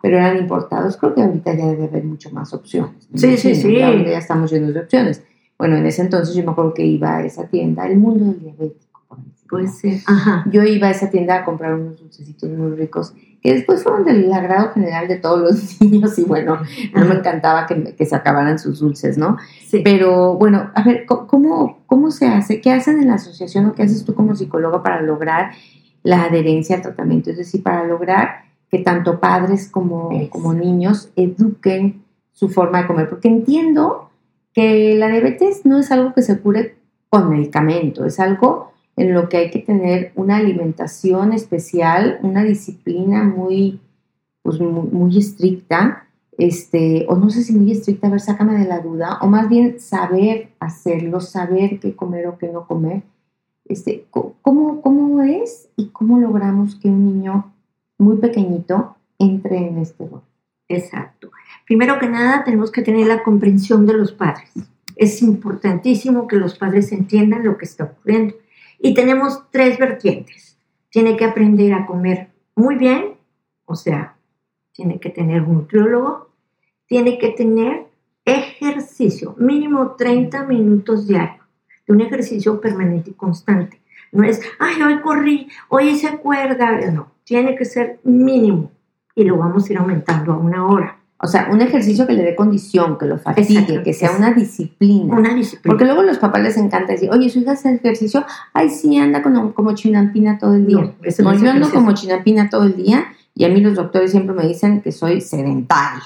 [0.00, 3.08] pero eran importados, creo que ahorita ya debe haber mucho más opciones.
[3.14, 3.76] Sí, sí, sí.
[3.76, 5.22] Ya, ya estamos llenos de opciones.
[5.62, 8.40] Bueno, en ese entonces yo me acuerdo que iba a esa tienda, el mundo del
[8.40, 10.02] diabético, por Pues sí.
[10.50, 14.32] Yo iba a esa tienda a comprar unos dulcecitos muy ricos que después fueron del
[14.32, 18.16] agrado general de todos los niños y bueno, a mí me encantaba que, que, se
[18.16, 19.36] acabaran sus dulces, ¿no?
[19.64, 19.82] Sí.
[19.84, 22.60] Pero bueno, a ver, ¿cómo, ¿cómo se hace?
[22.60, 25.52] ¿Qué hacen en la asociación o qué haces tú como psicóloga para lograr
[26.02, 27.30] la adherencia al tratamiento?
[27.30, 33.08] Es decir, para lograr que tanto padres como, como niños eduquen su forma de comer,
[33.08, 34.08] porque entiendo
[34.52, 36.76] que la diabetes no es algo que se cure
[37.08, 43.24] con medicamento, es algo en lo que hay que tener una alimentación especial, una disciplina
[43.24, 43.80] muy,
[44.42, 48.80] pues, muy, estricta, este, o no sé si muy estricta, a ver, sácame de la
[48.80, 53.02] duda, o más bien saber hacerlo, saber qué comer o qué no comer.
[53.64, 57.52] Este, ¿cómo, ¿Cómo es y cómo logramos que un niño
[57.98, 60.22] muy pequeñito entre en este rol?
[60.68, 61.30] Exacto.
[61.72, 64.52] Primero que nada, tenemos que tener la comprensión de los padres.
[64.94, 68.34] Es importantísimo que los padres entiendan lo que está ocurriendo.
[68.78, 70.58] Y tenemos tres vertientes.
[70.90, 73.14] Tiene que aprender a comer muy bien,
[73.64, 74.16] o sea,
[74.72, 76.28] tiene que tener un nutriólogo,
[76.84, 77.86] tiene que tener
[78.26, 81.46] ejercicio, mínimo 30 minutos diarios,
[81.86, 83.80] de un ejercicio permanente y constante.
[84.12, 88.70] No es, ay, hoy corrí, hoy se acuerda, no, tiene que ser mínimo
[89.14, 90.98] y lo vamos a ir aumentando a una hora.
[91.24, 95.14] O sea, un ejercicio que le dé condición, que lo fatigue, que sea una disciplina.
[95.14, 95.70] Una disciplina.
[95.70, 98.98] Porque luego a los papás les encanta decir, oye, su hija hace ejercicio, ay, sí,
[98.98, 100.92] anda como, como chinampina todo el día.
[101.20, 103.06] No, yo ando como chinampina todo el día
[103.36, 106.02] y a mí los doctores siempre me dicen que soy sedentaria.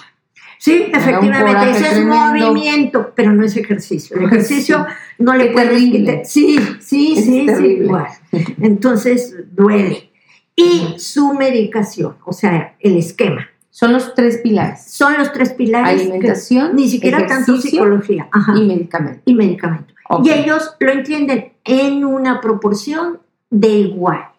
[0.58, 4.18] Sí, efectivamente, ese es movimiento, pero no es ejercicio.
[4.18, 4.86] El ejercicio
[5.18, 6.26] no le puede quitar.
[6.26, 8.44] Sí, sí, sí, sí.
[8.60, 10.10] Entonces duele
[10.54, 13.48] y su medicación, o sea, el esquema.
[13.76, 14.84] Son los tres pilares.
[14.90, 16.00] Son los tres pilares.
[16.00, 18.26] Alimentación, ni siquiera tanto psicología.
[18.56, 19.20] Y medicamento.
[19.26, 19.92] Y medicamento.
[20.24, 23.18] Y ellos lo entienden en una proporción
[23.50, 24.30] de igual.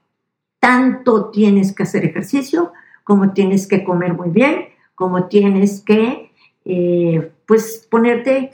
[0.60, 2.74] Tanto tienes que hacer ejercicio,
[3.04, 6.32] como tienes que comer muy bien, como tienes que
[6.66, 8.50] eh, pues ponerte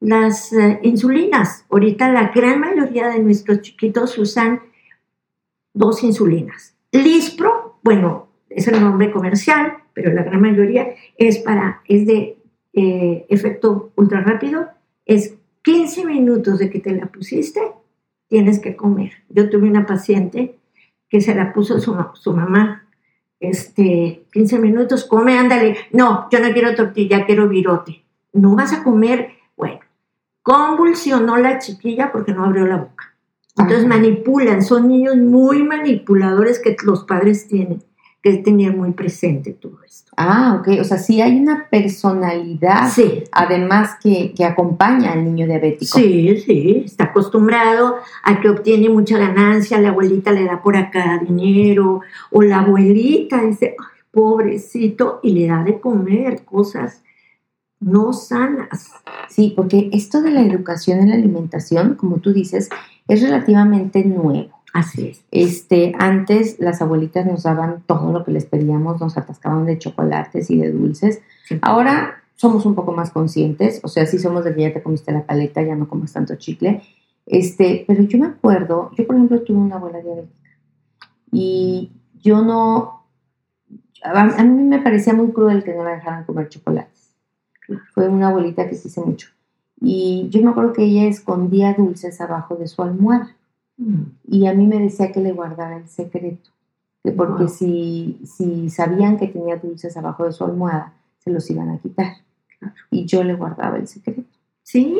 [0.00, 1.66] las eh, insulinas.
[1.70, 4.60] Ahorita la gran mayoría de nuestros chiquitos usan
[5.72, 6.74] dos insulinas.
[6.90, 12.36] Lispro, bueno, es el nombre comercial, pero la gran mayoría es para, es de
[12.72, 14.68] eh, efecto ultra rápido,
[15.06, 17.60] es 15 minutos de que te la pusiste,
[18.28, 19.12] tienes que comer.
[19.28, 20.58] Yo tuve una paciente
[21.08, 22.86] que se la puso su, su mamá,
[23.38, 28.04] este, 15 minutos, come, ándale, no, yo no quiero tortilla, quiero virote.
[28.32, 29.80] No vas a comer, bueno,
[30.42, 33.14] convulsionó la chiquilla porque no abrió la boca.
[33.56, 37.82] Entonces manipulan, son niños muy manipuladores que los padres tienen
[38.22, 40.12] que tener muy presente todo esto.
[40.16, 40.80] Ah, ok.
[40.80, 43.24] O sea, sí hay una personalidad, sí.
[43.32, 45.98] además que, que, acompaña al niño diabético.
[45.98, 46.82] Sí, sí.
[46.84, 52.42] Está acostumbrado a que obtiene mucha ganancia, la abuelita le da por acá dinero, o
[52.42, 57.02] la abuelita dice, Ay, pobrecito, y le da de comer cosas
[57.80, 58.92] no sanas.
[59.30, 62.68] Sí, porque esto de la educación en la alimentación, como tú dices,
[63.08, 64.59] es relativamente nuevo.
[64.72, 65.24] Así es.
[65.30, 70.50] Este, antes las abuelitas nos daban todo lo que les pedíamos, nos atascaban de chocolates
[70.50, 71.20] y de dulces.
[71.44, 71.58] Sí.
[71.62, 75.12] Ahora somos un poco más conscientes, o sea, sí somos de que ya te comiste
[75.12, 76.82] la paleta, ya no comas tanto chicle.
[77.26, 80.50] Este, pero yo me acuerdo, yo por ejemplo tuve una abuela diabética
[81.32, 83.04] y yo no,
[84.02, 87.14] a, a mí me parecía muy cruel que no la dejaran comer chocolates.
[87.94, 89.28] Fue una abuelita que quise mucho.
[89.80, 93.36] Y yo me acuerdo que ella escondía dulces abajo de su almohada.
[94.28, 96.50] Y a mí me decía que le guardara el secreto,
[97.02, 97.48] que porque wow.
[97.48, 102.14] si, si sabían que tenía dulces abajo de su almohada, se los iban a quitar.
[102.58, 102.74] Claro.
[102.90, 104.22] Y yo le guardaba el secreto.
[104.62, 104.94] Sí.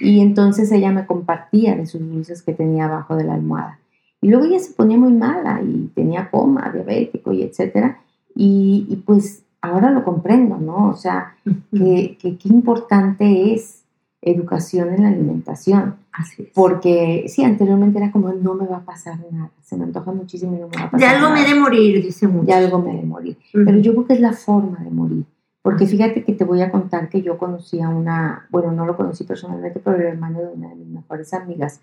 [0.00, 3.78] Y entonces ella me compartía de sus dulces que tenía abajo de la almohada.
[4.20, 8.00] Y luego ella se ponía muy mala y tenía coma, diabético y etcétera.
[8.34, 10.90] Y, y pues ahora lo comprendo, ¿no?
[10.90, 11.62] O sea, uh -huh.
[11.72, 13.82] que, que, qué importante es
[14.26, 15.96] educación en la alimentación.
[16.12, 16.48] Así es.
[16.54, 20.54] Porque sí, anteriormente era como, no me va a pasar nada, se me antoja muchísimo
[20.56, 21.34] y no me va a pasar Ya algo nada.
[21.34, 22.46] me he de morir, dice mucho.
[22.48, 23.38] Ya algo me he de morir.
[23.54, 23.64] Uh -huh.
[23.64, 25.24] Pero yo creo que es la forma de morir.
[25.62, 28.96] Porque fíjate que te voy a contar que yo conocí a una, bueno, no lo
[28.96, 31.80] conocí personalmente, pero el hermano de una de mis mejores amigas.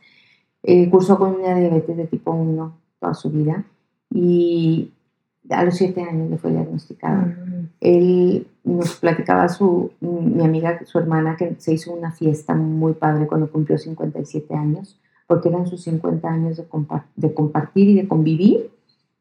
[0.63, 3.65] Eh, cursó con una diabetes de tipo 1 toda su vida
[4.09, 4.92] y
[5.49, 7.21] a los 7 años le fue diagnosticado.
[7.21, 7.67] Uh -huh.
[7.81, 13.27] Él nos platicaba su, mi amiga, su hermana, que se hizo una fiesta muy padre
[13.27, 18.07] cuando cumplió 57 años, porque eran sus 50 años de, compa de compartir y de
[18.07, 18.71] convivir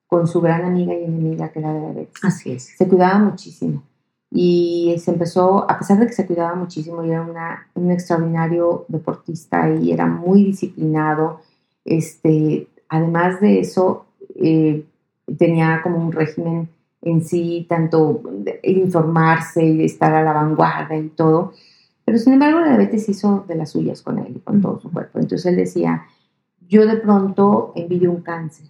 [0.07, 2.23] con su gran amiga y enemiga que era de diabetes.
[2.23, 2.65] Así es.
[2.77, 3.83] Se cuidaba muchísimo.
[4.31, 8.87] Y se empezó, a pesar de que se cuidaba muchísimo y era una, un extraordinario
[8.89, 11.41] deportista y era muy disciplinado,
[11.85, 14.07] este, además de eso,
[14.37, 14.85] eh,
[15.37, 16.69] tenía como un régimen
[17.03, 18.23] en sí, tanto
[18.63, 21.53] informarse y estar a la vanguardia y todo.
[22.05, 24.91] Pero sin embargo, la diabetes hizo de las suyas con él y con todo su
[24.91, 25.19] cuerpo.
[25.19, 26.05] Entonces él decía,
[26.69, 28.67] yo de pronto envidio un cáncer.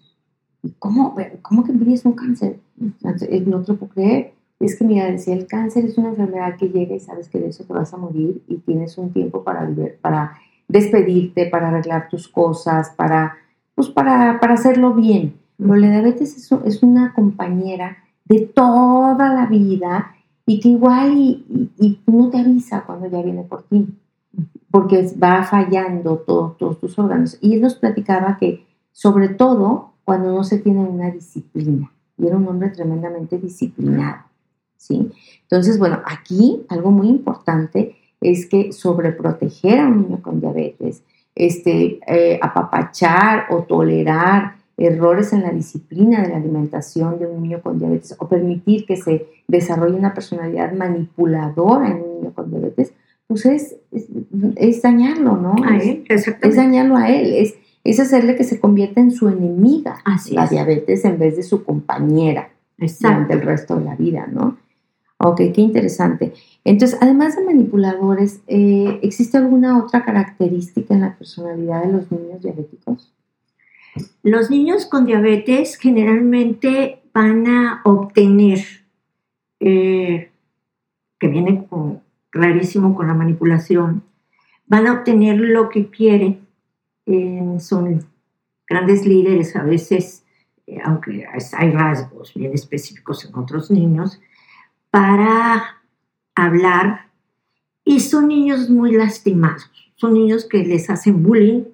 [0.62, 2.60] ¿Y cómo, cómo que envidias un cáncer?
[2.80, 4.34] Entonces, no te lo puedo creer.
[4.60, 7.48] Es que, mira, decía, el cáncer es una enfermedad que llega y sabes que de
[7.48, 9.68] eso te vas a morir y tienes un tiempo para,
[10.00, 13.36] para despedirte, para arreglar tus cosas, para,
[13.74, 15.41] pues para, para hacerlo bien.
[15.56, 20.14] Pero la diabetes es, es una compañera de toda la vida
[20.46, 23.88] y que igual y, y, y, no te avisa cuando ya viene por ti,
[24.70, 27.38] porque va fallando todo, todos tus órganos.
[27.40, 32.36] Y él nos platicaba que sobre todo cuando no se tiene una disciplina, y era
[32.36, 34.24] un hombre tremendamente disciplinado,
[34.76, 35.10] ¿sí?
[35.42, 41.02] Entonces, bueno, aquí algo muy importante es que sobreproteger a un niño con diabetes,
[41.34, 47.60] este, eh, apapachar o tolerar errores en la disciplina de la alimentación de un niño
[47.62, 52.92] con diabetes o permitir que se desarrolle una personalidad manipuladora en un niño con diabetes,
[53.26, 54.06] pues es, es,
[54.56, 55.54] es dañarlo, ¿no?
[55.64, 57.54] A él, es, es, dañarlo a él, es,
[57.84, 60.50] es hacerle que se convierta en su enemiga, Así la es.
[60.50, 63.08] diabetes, en vez de su compañera Exacto.
[63.08, 64.56] durante el resto de la vida, ¿no?
[65.18, 66.32] Ok, qué interesante.
[66.64, 72.42] Entonces, además de manipuladores, eh, ¿existe alguna otra característica en la personalidad de los niños
[72.42, 73.11] diabéticos?
[74.22, 78.60] Los niños con diabetes generalmente van a obtener,
[79.60, 80.30] eh,
[81.18, 84.02] que viene con, clarísimo con la manipulación,
[84.66, 86.46] van a obtener lo que quieren.
[87.06, 88.06] Eh, son
[88.66, 90.24] grandes líderes a veces,
[90.66, 94.20] eh, aunque hay rasgos bien específicos en otros niños,
[94.90, 95.82] para
[96.34, 97.08] hablar
[97.84, 99.70] y son niños muy lastimados.
[99.96, 101.64] Son niños que les hacen bullying,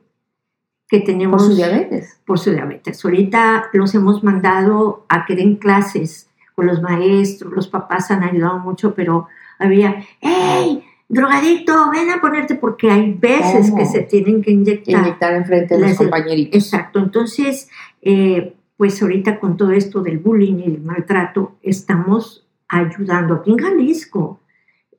[0.89, 1.43] que tenemos...
[1.43, 2.21] Por su diabetes.
[2.27, 3.05] Por su diabetes.
[3.05, 8.59] Ahorita los hemos mandado a que den clases con los maestros, los papás han ayudado
[8.59, 10.83] mucho, pero había, ¡hey!
[11.11, 13.79] Drogadicto, ven a ponerte, porque hay veces ¿Cómo?
[13.79, 15.01] que se tienen que inyectar.
[15.01, 16.55] Inyectar enfrente de los compañeritos.
[16.55, 17.71] Exacto, entonces,
[18.03, 23.59] eh, pues ahorita con todo esto del bullying y el maltrato, estamos ayudando aquí en
[23.59, 24.41] Jalisco.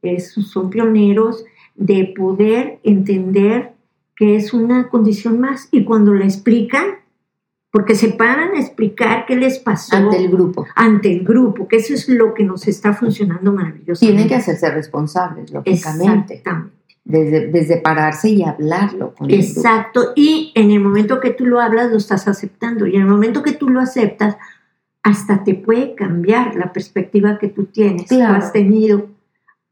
[0.01, 3.73] Es- son pioneros de poder entender
[4.19, 6.85] que es una condición más y cuando la explican,
[7.71, 10.65] porque se paran a explicar qué les pasó Ante el grupo.
[10.75, 14.01] ante el grupo, que eso es lo que nos está funcionando maravilloso.
[14.05, 16.33] Tienen que hacerse responsables, lógicamente.
[16.33, 16.75] Exactamente.
[17.05, 19.51] Desde, desde pararse y hablarlo con el grupo.
[19.59, 23.07] Exacto, y en el momento que tú lo hablas, lo estás aceptando, y en el
[23.07, 24.35] momento que tú lo aceptas,
[25.01, 28.33] hasta te puede cambiar la perspectiva que tú tienes, Claro.
[28.33, 29.07] o has tenido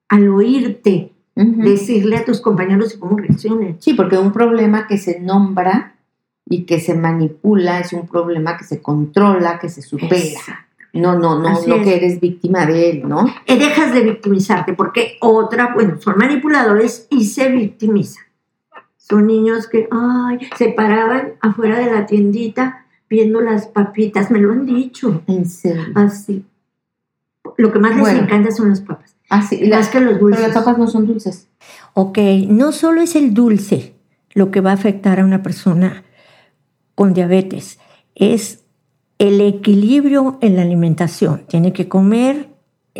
[0.07, 3.77] al oírte Decirle a tus compañeros y cómo reaccionan.
[3.79, 5.93] Sí, porque un problema que se nombra
[6.49, 10.15] y que se manipula es un problema que se controla, que se supera.
[10.15, 10.63] Exacto.
[10.93, 11.83] No, no, no, Así no es.
[11.83, 13.25] que eres víctima de él, ¿no?
[13.45, 18.23] Eh, dejas de victimizarte, porque otra, bueno, son manipuladores y se victimizan.
[18.95, 24.51] Son niños que, ay, se paraban afuera de la tiendita viendo las papitas, me lo
[24.51, 25.83] han dicho, En serio.
[25.95, 26.43] así.
[27.57, 28.19] Lo que más les Bueno.
[28.21, 29.15] encanta son las papas.
[29.29, 30.41] Ah, sí, y Más las, que los pero dulces.
[30.41, 31.47] las papas no son dulces.
[31.93, 33.95] Ok, no solo es el dulce
[34.33, 36.03] lo que va a afectar a una persona
[36.95, 37.79] con diabetes,
[38.15, 38.63] es
[39.19, 41.43] el equilibrio en la alimentación.
[41.47, 42.49] Tiene que comer,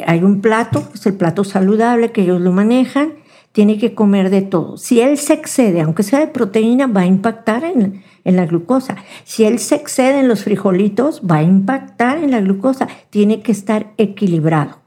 [0.06, 3.14] hay un plato, es el plato saludable que ellos lo manejan,
[3.52, 4.78] tiene que comer de todo.
[4.78, 8.98] Si él se excede, aunque sea de proteína, va a impactar en, en la glucosa.
[9.24, 12.88] Si él se excede en los frijolitos, va a impactar en la glucosa.
[13.10, 14.87] Tiene que estar equilibrado.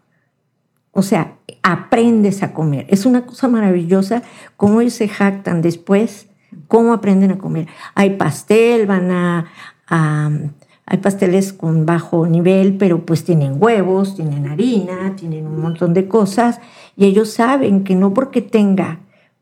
[0.92, 2.86] O sea, aprendes a comer.
[2.88, 4.22] Es una cosa maravillosa
[4.56, 6.28] cómo ellos se jactan después,
[6.68, 7.68] cómo aprenden a comer.
[7.94, 9.46] Hay pastel, van a,
[9.88, 10.30] a-
[10.86, 16.08] hay pasteles con bajo nivel, pero pues tienen huevos, tienen harina, tienen un montón de
[16.08, 16.60] cosas
[16.96, 18.98] y ellos saben que no porque tenga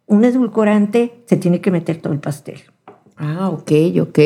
[0.07, 2.61] un edulcorante se tiene que meter todo el pastel.
[3.21, 4.19] Ah, ok, ok.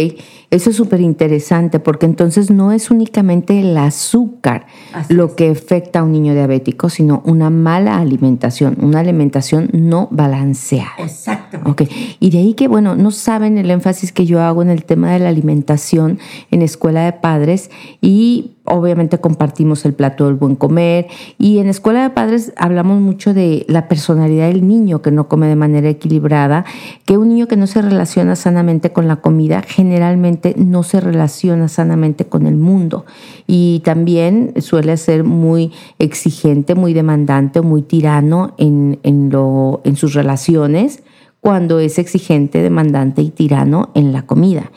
[0.51, 5.33] Eso es súper interesante porque entonces no es únicamente el azúcar Así lo es.
[5.33, 10.91] que afecta a un niño diabético, sino una mala alimentación, una alimentación no balanceada.
[10.99, 11.71] Exactamente.
[11.71, 14.85] Ok, y de ahí que, bueno, no saben el énfasis que yo hago en el
[14.85, 16.19] tema de la alimentación
[16.51, 17.71] en escuela de padres
[18.03, 23.35] y obviamente compartimos el plato del buen comer y en escuela de padres hablamos mucho
[23.35, 26.65] de la personalidad del niño que no come de manera equilibrada,
[27.05, 31.69] que un niño que no se relaciona sanamente con la comida generalmente no se relaciona
[31.69, 33.05] sanamente con el mundo
[33.47, 40.15] y también suele ser muy exigente, muy demandante, muy tirano en, en, lo, en sus
[40.15, 41.03] relaciones
[41.41, 44.71] cuando es exigente, demandante y tirano en la comida.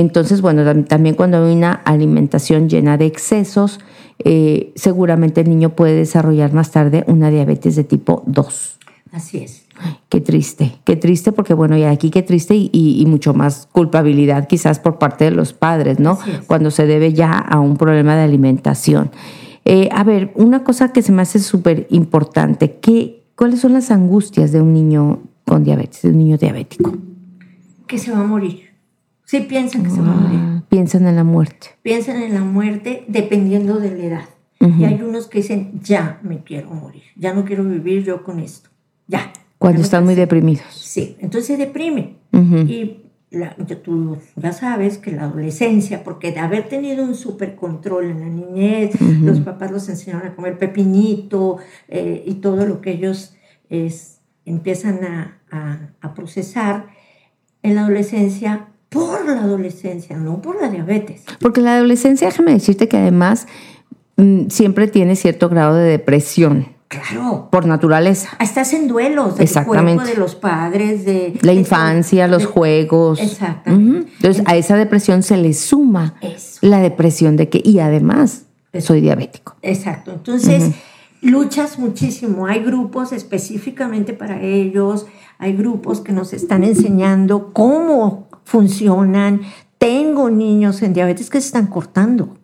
[0.00, 3.78] Entonces, bueno, tam- también cuando hay una alimentación llena de excesos,
[4.18, 8.78] eh, seguramente el niño puede desarrollar más tarde una diabetes de tipo 2.
[9.12, 9.66] Así es.
[10.08, 13.68] Qué triste, qué triste porque bueno, y aquí qué triste y, y- y mucho más
[13.72, 16.16] culpabilidad quizás por parte de los padres, ¿no?
[16.46, 19.10] Cuando se debe ya a un problema de alimentación.
[19.64, 23.90] Eh, a ver, una cosa que se me hace súper importante, ¿qué, ¿cuáles son las
[23.90, 26.92] angustias de un niño con diabetes, de un niño diabético?
[27.86, 28.73] Que se va a morir.
[29.24, 30.62] Sí piensan que se va a morir.
[30.68, 31.68] Piensan en la muerte.
[31.82, 34.28] piensan en la muerte dependiendo de la edad.
[34.78, 38.40] Y hay unos que dicen, ya me quiero morir, ya no quiero vivir yo con
[38.40, 38.70] esto,
[39.06, 39.30] ya.
[39.58, 40.20] Cuando Ya están muy cansé".
[40.22, 40.64] deprimidos.
[40.74, 42.16] Sí, entonces se deprimen.
[42.32, 42.56] Ujú.
[42.66, 47.56] Y la- ya tú ya sabes que la adolescencia, porque de haber tenido un super
[47.56, 51.58] control en la niñez, los papás los enseñaron a comer pepinito
[51.88, 53.36] eh, y todo lo que ellos
[53.68, 56.86] es, empiezan a, a- a procesar
[57.62, 61.22] en la adolescencia, por la adolescencia, no por la diabetes.
[61.40, 63.46] Porque la adolescencia, déjame decirte que además
[64.16, 68.28] mm, siempre tiene cierto grado de depresión Claro, por naturaleza.
[68.38, 69.94] Estás en duelos del Exactamente.
[69.96, 73.20] cuerpo de los padres, de La de- infancia, los de- juegos.
[73.20, 73.98] Exactamente.
[73.98, 74.06] Ujú.
[74.16, 78.44] Entonces, a esa depresión se le suma Eso, la depresión de que, y además,
[78.78, 79.56] soy diabético.
[79.62, 80.12] exacto.
[80.12, 80.72] Entonces,
[81.20, 82.46] luchas muchísimo.
[82.46, 85.06] Hay grupos específicamente para ellos,
[85.38, 89.40] hay grupos que nos están enseñando cómo funcionan.
[89.78, 92.36] Tengo niños en diabetes que se están cortando.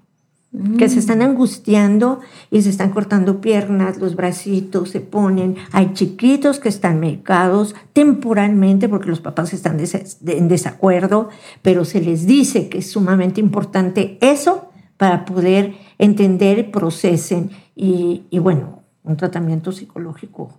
[0.79, 2.19] que se están angustiando
[2.51, 5.55] y se están cortando piernas, los bracitos se ponen.
[5.71, 11.29] Hay chiquitos que están medicados temporalmente porque los papás están des- en desacuerdo,
[11.63, 18.41] pero se les dice que es sumamente importante eso para poder entender, procesen y, y
[18.41, 20.59] bueno, un tratamiento psicológico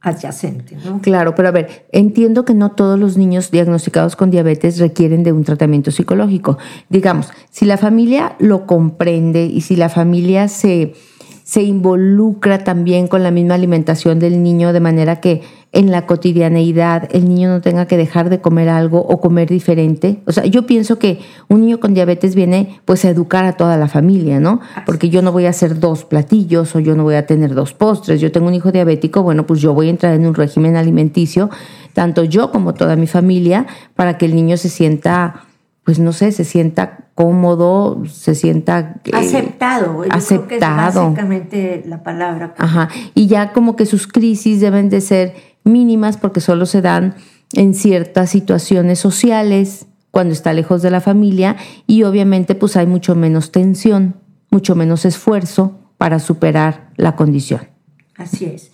[0.00, 1.00] adyacente, ¿no?
[1.00, 5.32] Claro, pero a ver, entiendo que no todos los niños diagnosticados con diabetes requieren de
[5.32, 6.58] un tratamiento psicológico.
[6.88, 10.94] Digamos, si la familia lo comprende y si la familia se,
[11.42, 15.42] se involucra también con la misma alimentación del niño de manera que
[15.72, 20.22] en la cotidianeidad el niño no tenga que dejar de comer algo o comer diferente.
[20.26, 23.76] O sea, yo pienso que un niño con diabetes viene pues a educar a toda
[23.76, 24.60] la familia, ¿no?
[24.86, 27.74] Porque yo no voy a hacer dos platillos o yo no voy a tener dos
[27.74, 28.20] postres.
[28.20, 31.50] Yo tengo un hijo diabético, bueno, pues yo voy a entrar en un régimen alimenticio,
[31.92, 35.44] tanto yo como toda mi familia, para que el niño se sienta
[35.84, 40.04] pues no sé, se sienta cómodo, se sienta eh, aceptado.
[40.04, 40.46] Yo aceptado.
[40.46, 42.54] Creo que es básicamente la palabra.
[42.58, 42.90] Ajá.
[43.14, 45.34] Y ya como que sus crisis deben de ser
[45.68, 47.14] mínimas porque solo se dan
[47.52, 51.56] en ciertas situaciones sociales, cuando está lejos de la familia
[51.86, 54.16] y obviamente pues hay mucho menos tensión,
[54.50, 57.68] mucho menos esfuerzo para superar la condición.
[58.16, 58.72] Así es.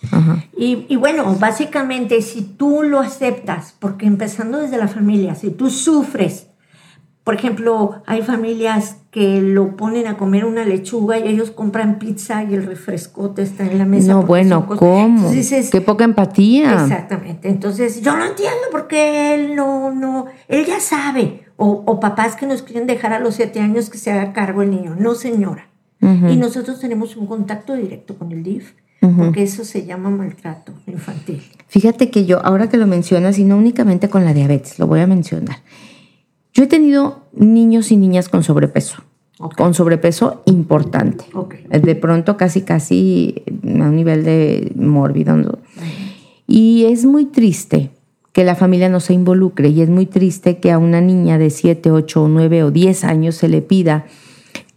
[0.57, 5.69] Y, y, bueno, básicamente si tú lo aceptas, porque empezando desde la familia, si tú
[5.69, 6.47] sufres
[7.25, 12.43] por ejemplo, hay familias que lo ponen a comer una lechuga y ellos compran pizza
[12.43, 14.13] y el refrescote está en la mesa.
[14.13, 15.31] No, bueno, ¿cómo?
[15.71, 16.83] Qué poca empatía.
[16.83, 17.49] Exactamente.
[17.49, 21.45] Entonces, yo no entiendo porque él no, no, él ya sabe.
[21.57, 24.69] O, papás que nos quieren dejar a los siete años que se haga cargo el
[24.69, 24.95] niño.
[24.95, 25.67] No, señora.
[26.01, 28.73] Y nosotros tenemos un contacto directo con el DIF.
[29.17, 31.41] Porque eso se llama maltrato infantil.
[31.67, 34.99] Fíjate que yo, ahora que lo mencionas, y no únicamente con la diabetes, lo voy
[34.99, 35.57] a mencionar.
[36.55, 39.03] Yo he tenido niños y niñas con sobrepeso.
[39.57, 41.25] Con sobrepeso importante.
[41.69, 45.59] De pronto casi, casi a un nivel de mórbido.
[46.47, 47.91] Y es muy triste
[48.31, 51.49] que la familia no se involucre y es muy triste que a una niña de
[51.49, 54.05] 7, 8, 9 o 10 años se le pida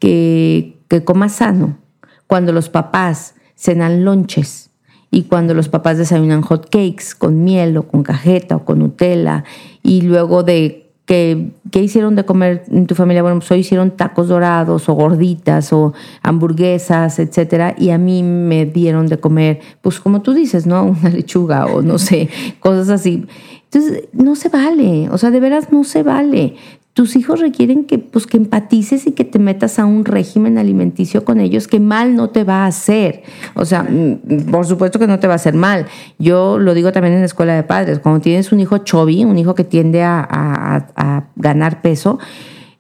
[0.01, 1.79] que, que coma sano
[2.27, 4.71] cuando los papás cenan lonches
[5.11, 9.45] y cuando los papás desayunan hot cakes con miel o con cajeta o con Nutella
[9.83, 13.23] y luego de ¿Qué, hicieron de comer en tu familia?
[13.23, 18.67] Bueno, pues hoy hicieron tacos dorados o gorditas o hamburguesas, etcétera, y a mí me
[18.67, 20.85] dieron de comer, pues como tú dices, ¿no?
[21.01, 22.29] Una lechuga o no sé,
[22.61, 23.27] cosas así.
[23.71, 26.57] Entonces, no se vale, o sea, de veras no se vale
[26.99, 31.25] tus hijos requieren que, pues, que empatices y que te metas a un régimen alimenticio
[31.25, 33.23] con ellos que mal no te va a hacer.
[33.55, 35.87] O sea, mm, por supuesto que no te va a hacer mal.
[36.19, 38.01] Yo lo digo también en la escuela de padres.
[38.01, 42.19] Cuando tienes un hijo chubby, un hijo que tiende a, ganar peso,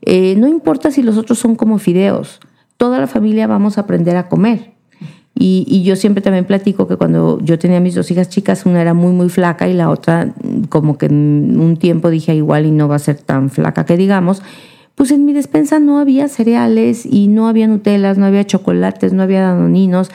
[0.02, 2.40] eh, no importa si los otros son como fideos.
[2.76, 4.77] Toda la familia vamos a aprender a comer.
[5.40, 8.92] Y, yo siempre también platico que cuando yo tenía mis dos hijas chicas, una era
[8.92, 10.34] muy, muy flaca y la otra
[10.68, 13.96] como que en un tiempo dije igual y no va a ser tan flaca que
[13.96, 14.42] digamos,
[14.96, 19.22] pues en mi despensa no había cereales y no había Nutelas, no había chocolates, no
[19.22, 20.10] había danoninos.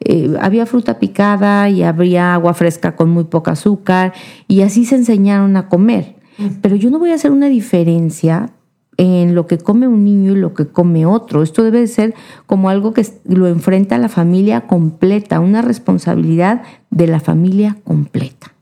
[0.00, 4.12] Eh, había fruta picada y había agua fresca con muy poca azúcar
[4.46, 6.14] y así se enseñaron a comer.
[6.62, 8.50] Pero yo no voy a hacer una diferencia
[8.98, 11.42] en lo que come un niño y lo que come otro.
[11.42, 12.14] Esto debe ser
[12.46, 18.52] como algo que lo enfrenta a la familia completa, una responsabilidad de la familia completa.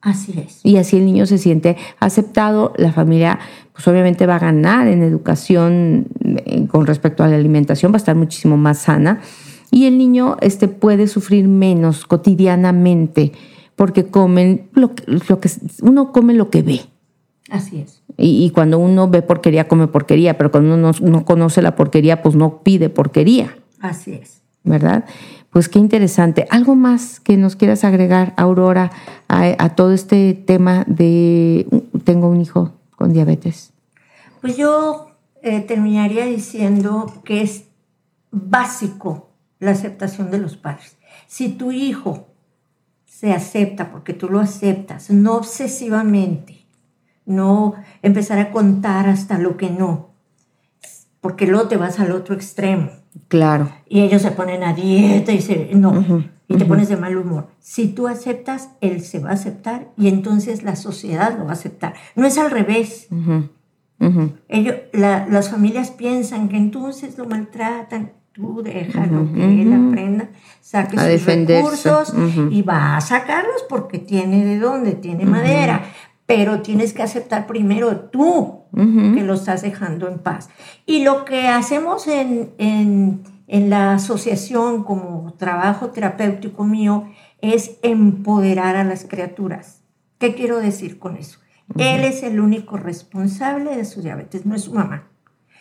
[0.00, 0.60] Así es.
[0.62, 3.38] Y así el niño se siente aceptado, la familia
[3.74, 7.98] pues obviamente va a ganar en educación eh, con respecto a la alimentación, va a
[7.98, 9.20] estar muchísimo más sana
[9.70, 13.32] y el niño este, puede sufrir menos cotidianamente
[13.76, 15.50] porque comen lo lo que
[15.82, 16.80] uno come lo que ve.
[17.50, 18.02] Así es.
[18.16, 22.34] Y, cuando uno ve porquería, come porquería, pero cuando uno no, conoce la porquería, pues
[22.34, 23.56] no pide porquería.
[23.80, 24.40] Así es.
[24.62, 25.04] ¿Verdad?
[25.50, 26.46] Pues qué interesante.
[26.50, 28.92] ¿Algo más que nos quieras agregar, Aurora,
[29.28, 31.66] a, todo este tema de
[32.04, 33.72] tengo un hijo con diabetes?
[34.40, 35.08] Pues yo
[35.42, 37.64] eh, terminaría diciendo que es
[38.30, 40.96] básico la aceptación de los padres.
[41.26, 42.28] Si tu hijo
[43.04, 46.59] se acepta porque tú lo aceptas, no obsesivamente,
[47.30, 50.10] no empezar a contar hasta lo que no,
[51.20, 52.90] porque luego te vas al otro extremo.
[53.28, 53.70] Claro.
[53.88, 57.48] Y ellos se ponen a dieta y se, no, y te pones de mal humor.
[57.60, 61.54] Si tú aceptas, él se va a aceptar y entonces la sociedad lo va a
[61.54, 61.94] aceptar.
[62.16, 63.08] No es al revés.
[64.48, 68.12] Ellos, las familias piensan que entonces lo maltratan.
[68.32, 72.14] Tú déjalo que él aprenda, saque sus recursos
[72.50, 75.82] y va a sacarlos porque tiene de dónde, tiene madera
[76.30, 80.48] pero tienes que aceptar primero tú que lo estás dejando en paz.
[80.86, 87.10] Y lo que hacemos en, en, en, la asociación como trabajo terapéutico mío
[87.40, 89.82] es empoderar a las criaturas.
[90.18, 91.40] ¿Qué quiero decir con eso?
[91.76, 95.08] Él es el único responsable de su diabetes, no es su mamá.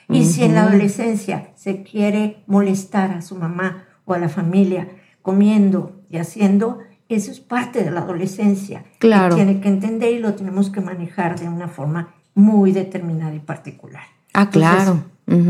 [0.08, 4.88] Y si en la adolescencia se quiere molestar a su mamá o a la familia
[5.24, 6.78] comiendo y haciendo,
[7.10, 8.84] eso es parte de la adolescencia.
[9.00, 9.36] Claro.
[9.36, 14.04] tiene que entender y lo tenemos que manejar de una forma muy determinada y particular.
[14.34, 15.04] Ah, claro.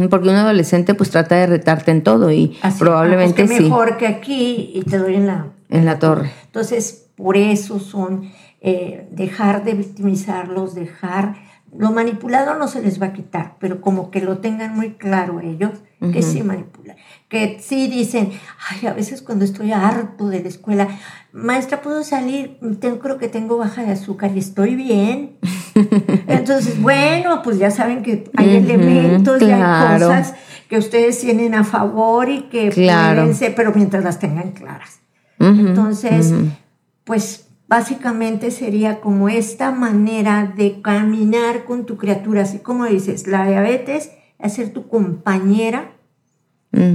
[0.09, 3.63] Porque un adolescente pues trata de retarte en todo y Así, probablemente ah, pues, qué
[3.63, 6.31] sí, mejor que aquí y te doy en la, en la torre.
[6.45, 8.29] Entonces, por eso son
[8.61, 11.35] eh, dejar de victimizarlos, dejar...
[11.77, 15.39] Lo manipulado no se les va a quitar, pero como que lo tengan muy claro
[15.39, 16.95] ellos, que sí manipulan.
[17.27, 18.31] Que sí dicen,
[18.69, 20.87] ay, a veces cuando estoy harto de la escuela,
[21.33, 22.57] maestra, ¿puedo salir?
[22.79, 25.37] Tengo, creo que tengo baja de azúcar y estoy bien.
[26.27, 30.07] Entonces, bueno, pues ya saben que hay elementos y hay claro.
[30.07, 30.35] cosas
[30.69, 33.21] que ustedes tienen a favor y que Claro.
[33.21, 34.99] pueden ser, pero mientras las tengan claras.
[35.39, 36.33] Entonces,
[37.03, 43.45] pues básicamente sería como esta manera de caminar con tu criatura, así como dices, la
[43.47, 45.91] diabetes es ser tu compañera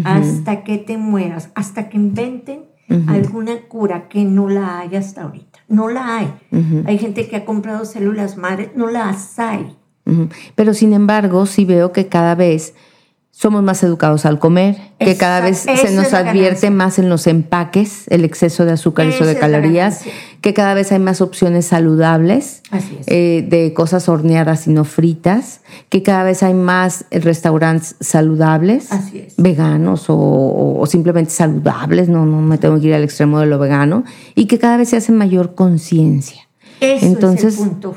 [0.05, 2.65] hasta que te mueras, hasta que inventen
[3.07, 5.61] alguna cura que no la hay hasta ahorita.
[5.69, 6.35] No la hay.
[6.87, 9.77] Hay gente que ha comprado células madre, no las hay.
[10.55, 12.75] Pero sin embargo, sí veo que cada vez
[13.37, 18.05] somos más educados al comer, que cada vez se nos advierte más en los empaques
[18.09, 20.03] el exceso de azúcar, eso de calorías,
[20.41, 22.63] que cada vez hay más opciones saludables.
[23.07, 28.89] Eh, de cosas horneadas y no fritas, que cada vez hay más restaurantes saludables,
[29.37, 34.05] veganos o, simplemente saludables, no, no me tengo que ir al extremo de lo vegano,
[34.37, 36.49] y que cada vez se hace mayor conciencia.
[36.81, 37.95] Entonces- es el punto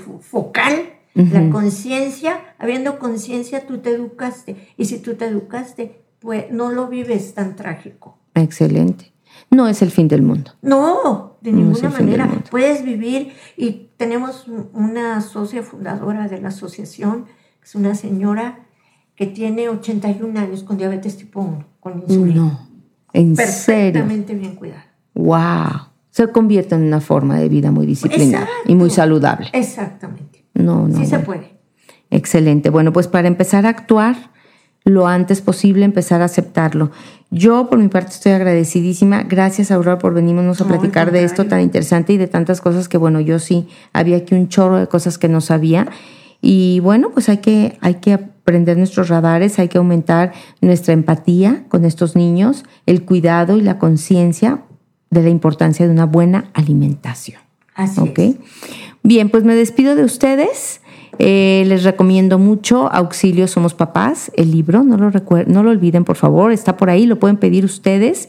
[1.18, 2.56] la conciencia.
[2.60, 4.56] Habiendo conciencia, tú te educaste.
[4.78, 8.18] Y si tú te educaste, pues no lo vives tan trágico.
[8.36, 9.12] Excelente.
[9.50, 10.52] No es el fin del mundo.
[10.62, 12.30] No, de No ninguna manera.
[12.50, 18.68] Puedes vivir y tenemos una socia fundadora de la asociación, que es una señora
[19.16, 22.42] que tiene 81 años con diabetes tipo 1, con insulina.
[22.42, 22.68] No.
[23.14, 23.94] En serio.
[24.04, 24.86] Perfectamente bien cuidada.
[25.14, 25.88] Wow.
[26.12, 28.72] Se convierte en una forma de vida muy disciplinada Exacto.
[28.72, 29.50] y muy saludable.
[29.54, 30.37] Exactamente.
[30.58, 30.98] No, no.
[30.98, 31.58] sí se puede.
[32.10, 32.70] Excelente.
[32.70, 34.16] Bueno, pues para empezar a actuar
[34.86, 36.92] lo antes posible, empezar a aceptarlo.
[37.30, 39.24] Yo, por mi parte, estoy agradecidísima.
[39.24, 42.88] Gracias, Aurora, por venirnos a No, platicar de esto tan interesante y de tantas cosas
[42.88, 45.90] que, bueno, yo sí había aquí un chorro de cosas que no sabía.
[46.42, 50.32] Y bueno, pues hay que, hay que aprender nuestros radares, hay que aumentar
[50.62, 54.62] nuestra empatía con estos niños, el cuidado y la conciencia
[55.10, 57.42] de la importancia de una buena alimentación.
[57.76, 58.20] Así ¿Ok?
[58.20, 58.36] es.
[59.08, 60.82] Bien, pues me despido de ustedes.
[61.18, 65.10] Eh, les recomiendo mucho Auxilio Somos Papás, el libro, no lo,
[65.48, 68.28] no lo olviden por favor, está por ahí, lo pueden pedir ustedes.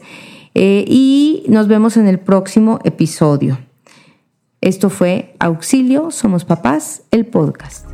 [0.55, 3.59] Eh, y nos vemos en el próximo episodio.
[4.61, 7.88] Esto fue Auxilio Somos Papás, el podcast.